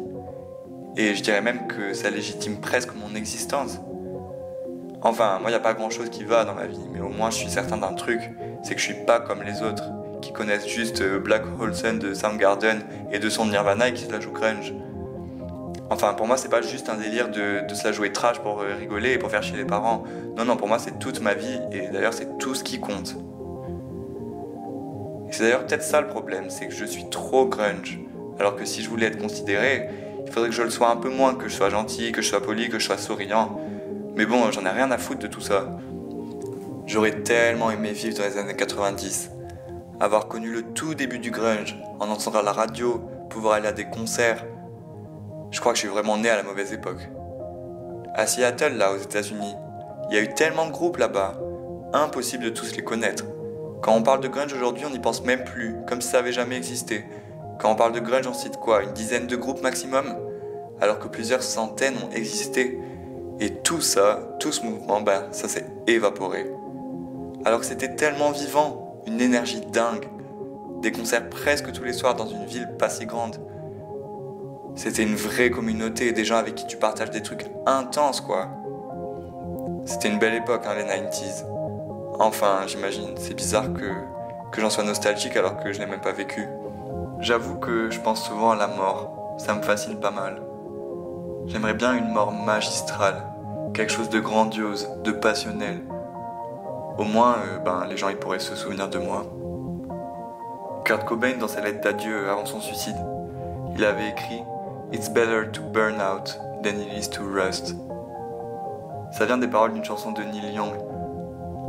Et 0.96 1.14
je 1.14 1.22
dirais 1.22 1.40
même 1.40 1.66
que 1.66 1.92
ça 1.92 2.10
légitime 2.10 2.60
presque 2.60 2.94
mon 2.94 3.14
existence. 3.14 3.78
Enfin, 5.02 5.38
moi, 5.40 5.50
il 5.50 5.52
n'y 5.52 5.56
a 5.56 5.60
pas 5.60 5.74
grand-chose 5.74 6.10
qui 6.10 6.24
va 6.24 6.44
dans 6.44 6.54
ma 6.54 6.66
vie, 6.66 6.88
mais 6.92 7.00
au 7.00 7.08
moins, 7.08 7.30
je 7.30 7.36
suis 7.36 7.50
certain 7.50 7.76
d'un 7.76 7.92
truc, 7.92 8.20
c'est 8.62 8.74
que 8.74 8.80
je 8.80 8.86
suis 8.86 9.04
pas 9.06 9.20
comme 9.20 9.42
les 9.42 9.62
autres, 9.62 9.84
qui 10.20 10.32
connaissent 10.32 10.66
juste 10.66 11.00
euh, 11.02 11.20
Black 11.20 11.42
Hole 11.60 11.74
Sun 11.74 11.98
de 11.98 12.14
Soundgarden 12.14 12.82
et 13.12 13.20
de 13.20 13.28
son 13.28 13.46
Nirvana 13.46 13.88
et 13.88 13.94
qui 13.94 14.04
se 14.04 14.12
la 14.12 14.20
jouent 14.20 14.32
grunge. 14.32 14.74
Enfin, 15.90 16.12
pour 16.12 16.26
moi, 16.26 16.36
c'est 16.36 16.50
pas 16.50 16.60
juste 16.60 16.90
un 16.90 16.96
délire 16.96 17.30
de, 17.30 17.66
de, 17.66 17.74
se 17.74 17.84
la 17.84 17.92
jouer 17.92 18.12
trash 18.12 18.40
pour 18.40 18.60
euh, 18.60 18.74
rigoler 18.78 19.12
et 19.12 19.18
pour 19.18 19.30
faire 19.30 19.42
chier 19.42 19.56
les 19.56 19.64
parents. 19.64 20.04
Non, 20.36 20.44
non, 20.44 20.56
pour 20.56 20.68
moi, 20.68 20.78
c'est 20.78 20.98
toute 20.98 21.20
ma 21.22 21.34
vie 21.34 21.58
et 21.72 21.88
d'ailleurs, 21.88 22.12
c'est 22.12 22.36
tout 22.38 22.54
ce 22.54 22.62
qui 22.62 22.78
compte. 22.78 23.16
Et 25.28 25.32
c'est 25.32 25.44
d'ailleurs 25.44 25.64
peut-être 25.66 25.82
ça 25.82 26.00
le 26.00 26.08
problème, 26.08 26.50
c'est 26.50 26.68
que 26.68 26.74
je 26.74 26.84
suis 26.84 27.08
trop 27.08 27.46
grunge. 27.46 28.00
Alors 28.38 28.54
que 28.54 28.66
si 28.66 28.82
je 28.82 28.90
voulais 28.90 29.06
être 29.06 29.18
considéré, 29.18 29.88
il 30.26 30.32
faudrait 30.32 30.50
que 30.50 30.54
je 30.54 30.62
le 30.62 30.70
sois 30.70 30.90
un 30.90 30.96
peu 30.96 31.08
moins, 31.08 31.34
que 31.34 31.48
je 31.48 31.54
sois 31.54 31.70
gentil, 31.70 32.12
que 32.12 32.20
je 32.20 32.28
sois 32.28 32.42
poli, 32.42 32.68
que 32.68 32.78
je 32.78 32.84
sois 32.84 32.98
souriant. 32.98 33.58
Mais 34.14 34.26
bon, 34.26 34.50
j'en 34.52 34.64
ai 34.66 34.70
rien 34.70 34.90
à 34.90 34.98
foutre 34.98 35.20
de 35.20 35.26
tout 35.26 35.40
ça. 35.40 35.78
J'aurais 36.86 37.22
tellement 37.22 37.70
aimé 37.70 37.92
vivre 37.92 38.18
dans 38.18 38.24
les 38.24 38.36
années 38.36 38.56
90, 38.56 39.30
avoir 40.00 40.28
connu 40.28 40.50
le 40.50 40.62
tout 40.62 40.94
début 40.94 41.18
du 41.18 41.30
grunge, 41.30 41.76
en 41.98 42.08
entendre 42.08 42.38
à 42.38 42.42
la 42.42 42.52
radio, 42.52 43.00
pouvoir 43.30 43.54
aller 43.54 43.68
à 43.68 43.72
des 43.72 43.84
concerts, 43.84 44.44
je 45.50 45.60
crois 45.60 45.72
que 45.72 45.78
je 45.78 45.82
suis 45.82 45.88
vraiment 45.88 46.16
né 46.16 46.28
à 46.28 46.36
la 46.36 46.42
mauvaise 46.42 46.72
époque. 46.72 47.08
À 48.14 48.26
Seattle, 48.26 48.76
là, 48.76 48.92
aux 48.92 48.98
États-Unis, 48.98 49.54
il 50.10 50.16
y 50.16 50.18
a 50.18 50.22
eu 50.22 50.34
tellement 50.34 50.66
de 50.66 50.72
groupes 50.72 50.98
là-bas, 50.98 51.34
impossible 51.92 52.44
de 52.44 52.50
tous 52.50 52.76
les 52.76 52.82
connaître. 52.82 53.24
Quand 53.80 53.94
on 53.94 54.02
parle 54.02 54.20
de 54.20 54.28
grunge 54.28 54.52
aujourd'hui, 54.52 54.84
on 54.86 54.90
n'y 54.90 54.98
pense 54.98 55.22
même 55.22 55.44
plus, 55.44 55.76
comme 55.86 56.00
si 56.00 56.08
ça 56.08 56.18
avait 56.18 56.32
jamais 56.32 56.56
existé. 56.56 57.04
Quand 57.58 57.70
on 57.70 57.76
parle 57.76 57.92
de 57.92 58.00
grunge, 58.00 58.26
on 58.26 58.34
cite 58.34 58.56
quoi 58.56 58.82
Une 58.82 58.92
dizaine 58.92 59.26
de 59.26 59.36
groupes 59.36 59.62
maximum? 59.62 60.16
Alors 60.80 60.98
que 60.98 61.08
plusieurs 61.08 61.42
centaines 61.42 61.94
ont 61.96 62.10
existé. 62.14 62.78
Et 63.40 63.54
tout 63.54 63.80
ça, 63.80 64.36
tout 64.40 64.52
ce 64.52 64.64
mouvement, 64.64 65.00
ben, 65.00 65.24
ça 65.30 65.48
s'est 65.48 65.66
évaporé. 65.86 66.46
Alors 67.44 67.60
que 67.60 67.66
c'était 67.66 67.94
tellement 67.94 68.32
vivant, 68.32 69.02
une 69.06 69.20
énergie 69.20 69.60
dingue. 69.72 70.08
Des 70.82 70.92
concerts 70.92 71.30
presque 71.30 71.72
tous 71.72 71.84
les 71.84 71.92
soirs 71.92 72.14
dans 72.14 72.26
une 72.26 72.44
ville 72.44 72.68
pas 72.78 72.90
si 72.90 73.06
grande. 73.06 73.36
C'était 74.78 75.02
une 75.02 75.16
vraie 75.16 75.50
communauté, 75.50 76.12
des 76.12 76.24
gens 76.24 76.36
avec 76.36 76.54
qui 76.54 76.64
tu 76.64 76.76
partages 76.76 77.10
des 77.10 77.20
trucs 77.20 77.46
intenses, 77.66 78.20
quoi. 78.20 78.46
C'était 79.84 80.08
une 80.08 80.20
belle 80.20 80.34
époque, 80.34 80.62
hein, 80.66 80.74
les 80.76 80.84
90s. 80.84 81.44
Enfin, 82.20 82.60
j'imagine, 82.68 83.16
c'est 83.16 83.34
bizarre 83.34 83.72
que, 83.72 83.90
que 84.52 84.60
j'en 84.60 84.70
sois 84.70 84.84
nostalgique 84.84 85.36
alors 85.36 85.58
que 85.58 85.72
je 85.72 85.80
n'ai 85.80 85.86
même 85.86 86.00
pas 86.00 86.12
vécu. 86.12 86.46
J'avoue 87.18 87.56
que 87.56 87.90
je 87.90 87.98
pense 87.98 88.24
souvent 88.24 88.52
à 88.52 88.54
la 88.54 88.68
mort, 88.68 89.34
ça 89.38 89.52
me 89.56 89.62
fascine 89.62 89.98
pas 89.98 90.12
mal. 90.12 90.40
J'aimerais 91.46 91.74
bien 91.74 91.94
une 91.94 92.12
mort 92.12 92.30
magistrale, 92.30 93.24
quelque 93.74 93.90
chose 93.90 94.10
de 94.10 94.20
grandiose, 94.20 94.88
de 95.02 95.10
passionnel. 95.10 95.82
Au 96.98 97.02
moins, 97.02 97.34
euh, 97.48 97.58
ben, 97.58 97.84
les 97.90 97.96
gens 97.96 98.10
ils 98.10 98.16
pourraient 98.16 98.38
se 98.38 98.54
souvenir 98.54 98.88
de 98.88 98.98
moi. 99.00 99.26
Kurt 100.84 101.04
Cobain, 101.04 101.36
dans 101.36 101.48
sa 101.48 101.62
lettre 101.62 101.80
d'adieu 101.80 102.30
avant 102.30 102.46
son 102.46 102.60
suicide, 102.60 102.96
il 103.74 103.84
avait 103.84 104.10
écrit 104.10 104.40
It's 104.90 105.10
better 105.10 105.50
to 105.52 105.60
burn 105.60 106.00
out 106.00 106.34
than 106.62 106.80
it 106.80 106.92
is 106.98 107.10
to 107.10 107.22
rust. 107.22 107.76
Ça 109.12 109.26
vient 109.26 109.36
des 109.36 109.46
paroles 109.46 109.74
d'une 109.74 109.84
chanson 109.84 110.12
de 110.12 110.22
Neil 110.22 110.54
Young. 110.54 110.72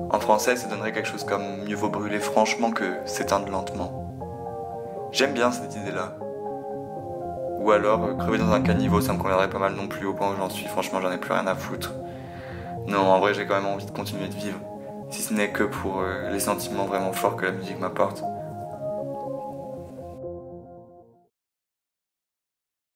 En 0.09 0.19
français, 0.21 0.55
ça 0.55 0.69
donnerait 0.69 0.93
quelque 0.93 1.09
chose 1.09 1.25
comme 1.25 1.65
Mieux 1.65 1.75
vaut 1.75 1.89
brûler 1.89 2.19
franchement 2.19 2.71
que 2.71 2.85
s'éteindre 3.05 3.49
lentement. 3.49 3.91
J'aime 5.11 5.33
bien 5.33 5.51
cette 5.51 5.75
idée-là. 5.75 6.15
Ou 7.59 7.71
alors, 7.71 8.05
euh, 8.05 8.13
crever 8.13 8.37
dans 8.37 8.53
un 8.53 8.61
caniveau, 8.61 9.01
ça 9.01 9.11
me 9.11 9.17
conviendrait 9.17 9.49
pas 9.49 9.59
mal 9.59 9.73
non 9.73 9.87
plus 9.87 10.05
au 10.05 10.13
point 10.13 10.31
où 10.31 10.37
j'en 10.37 10.49
suis. 10.49 10.67
Franchement, 10.67 11.01
j'en 11.01 11.11
ai 11.11 11.17
plus 11.17 11.33
rien 11.33 11.45
à 11.45 11.55
foutre. 11.55 11.93
Non, 12.87 13.01
en 13.01 13.19
vrai, 13.19 13.33
j'ai 13.33 13.45
quand 13.45 13.55
même 13.55 13.67
envie 13.67 13.85
de 13.85 13.91
continuer 13.91 14.29
de 14.29 14.35
vivre. 14.35 14.59
Si 15.09 15.21
ce 15.21 15.33
n'est 15.33 15.49
que 15.49 15.63
pour 15.63 15.99
euh, 15.99 16.29
les 16.31 16.39
sentiments 16.39 16.85
vraiment 16.85 17.11
forts 17.11 17.35
que 17.35 17.45
la 17.45 17.51
musique 17.51 17.79
m'apporte. 17.81 18.23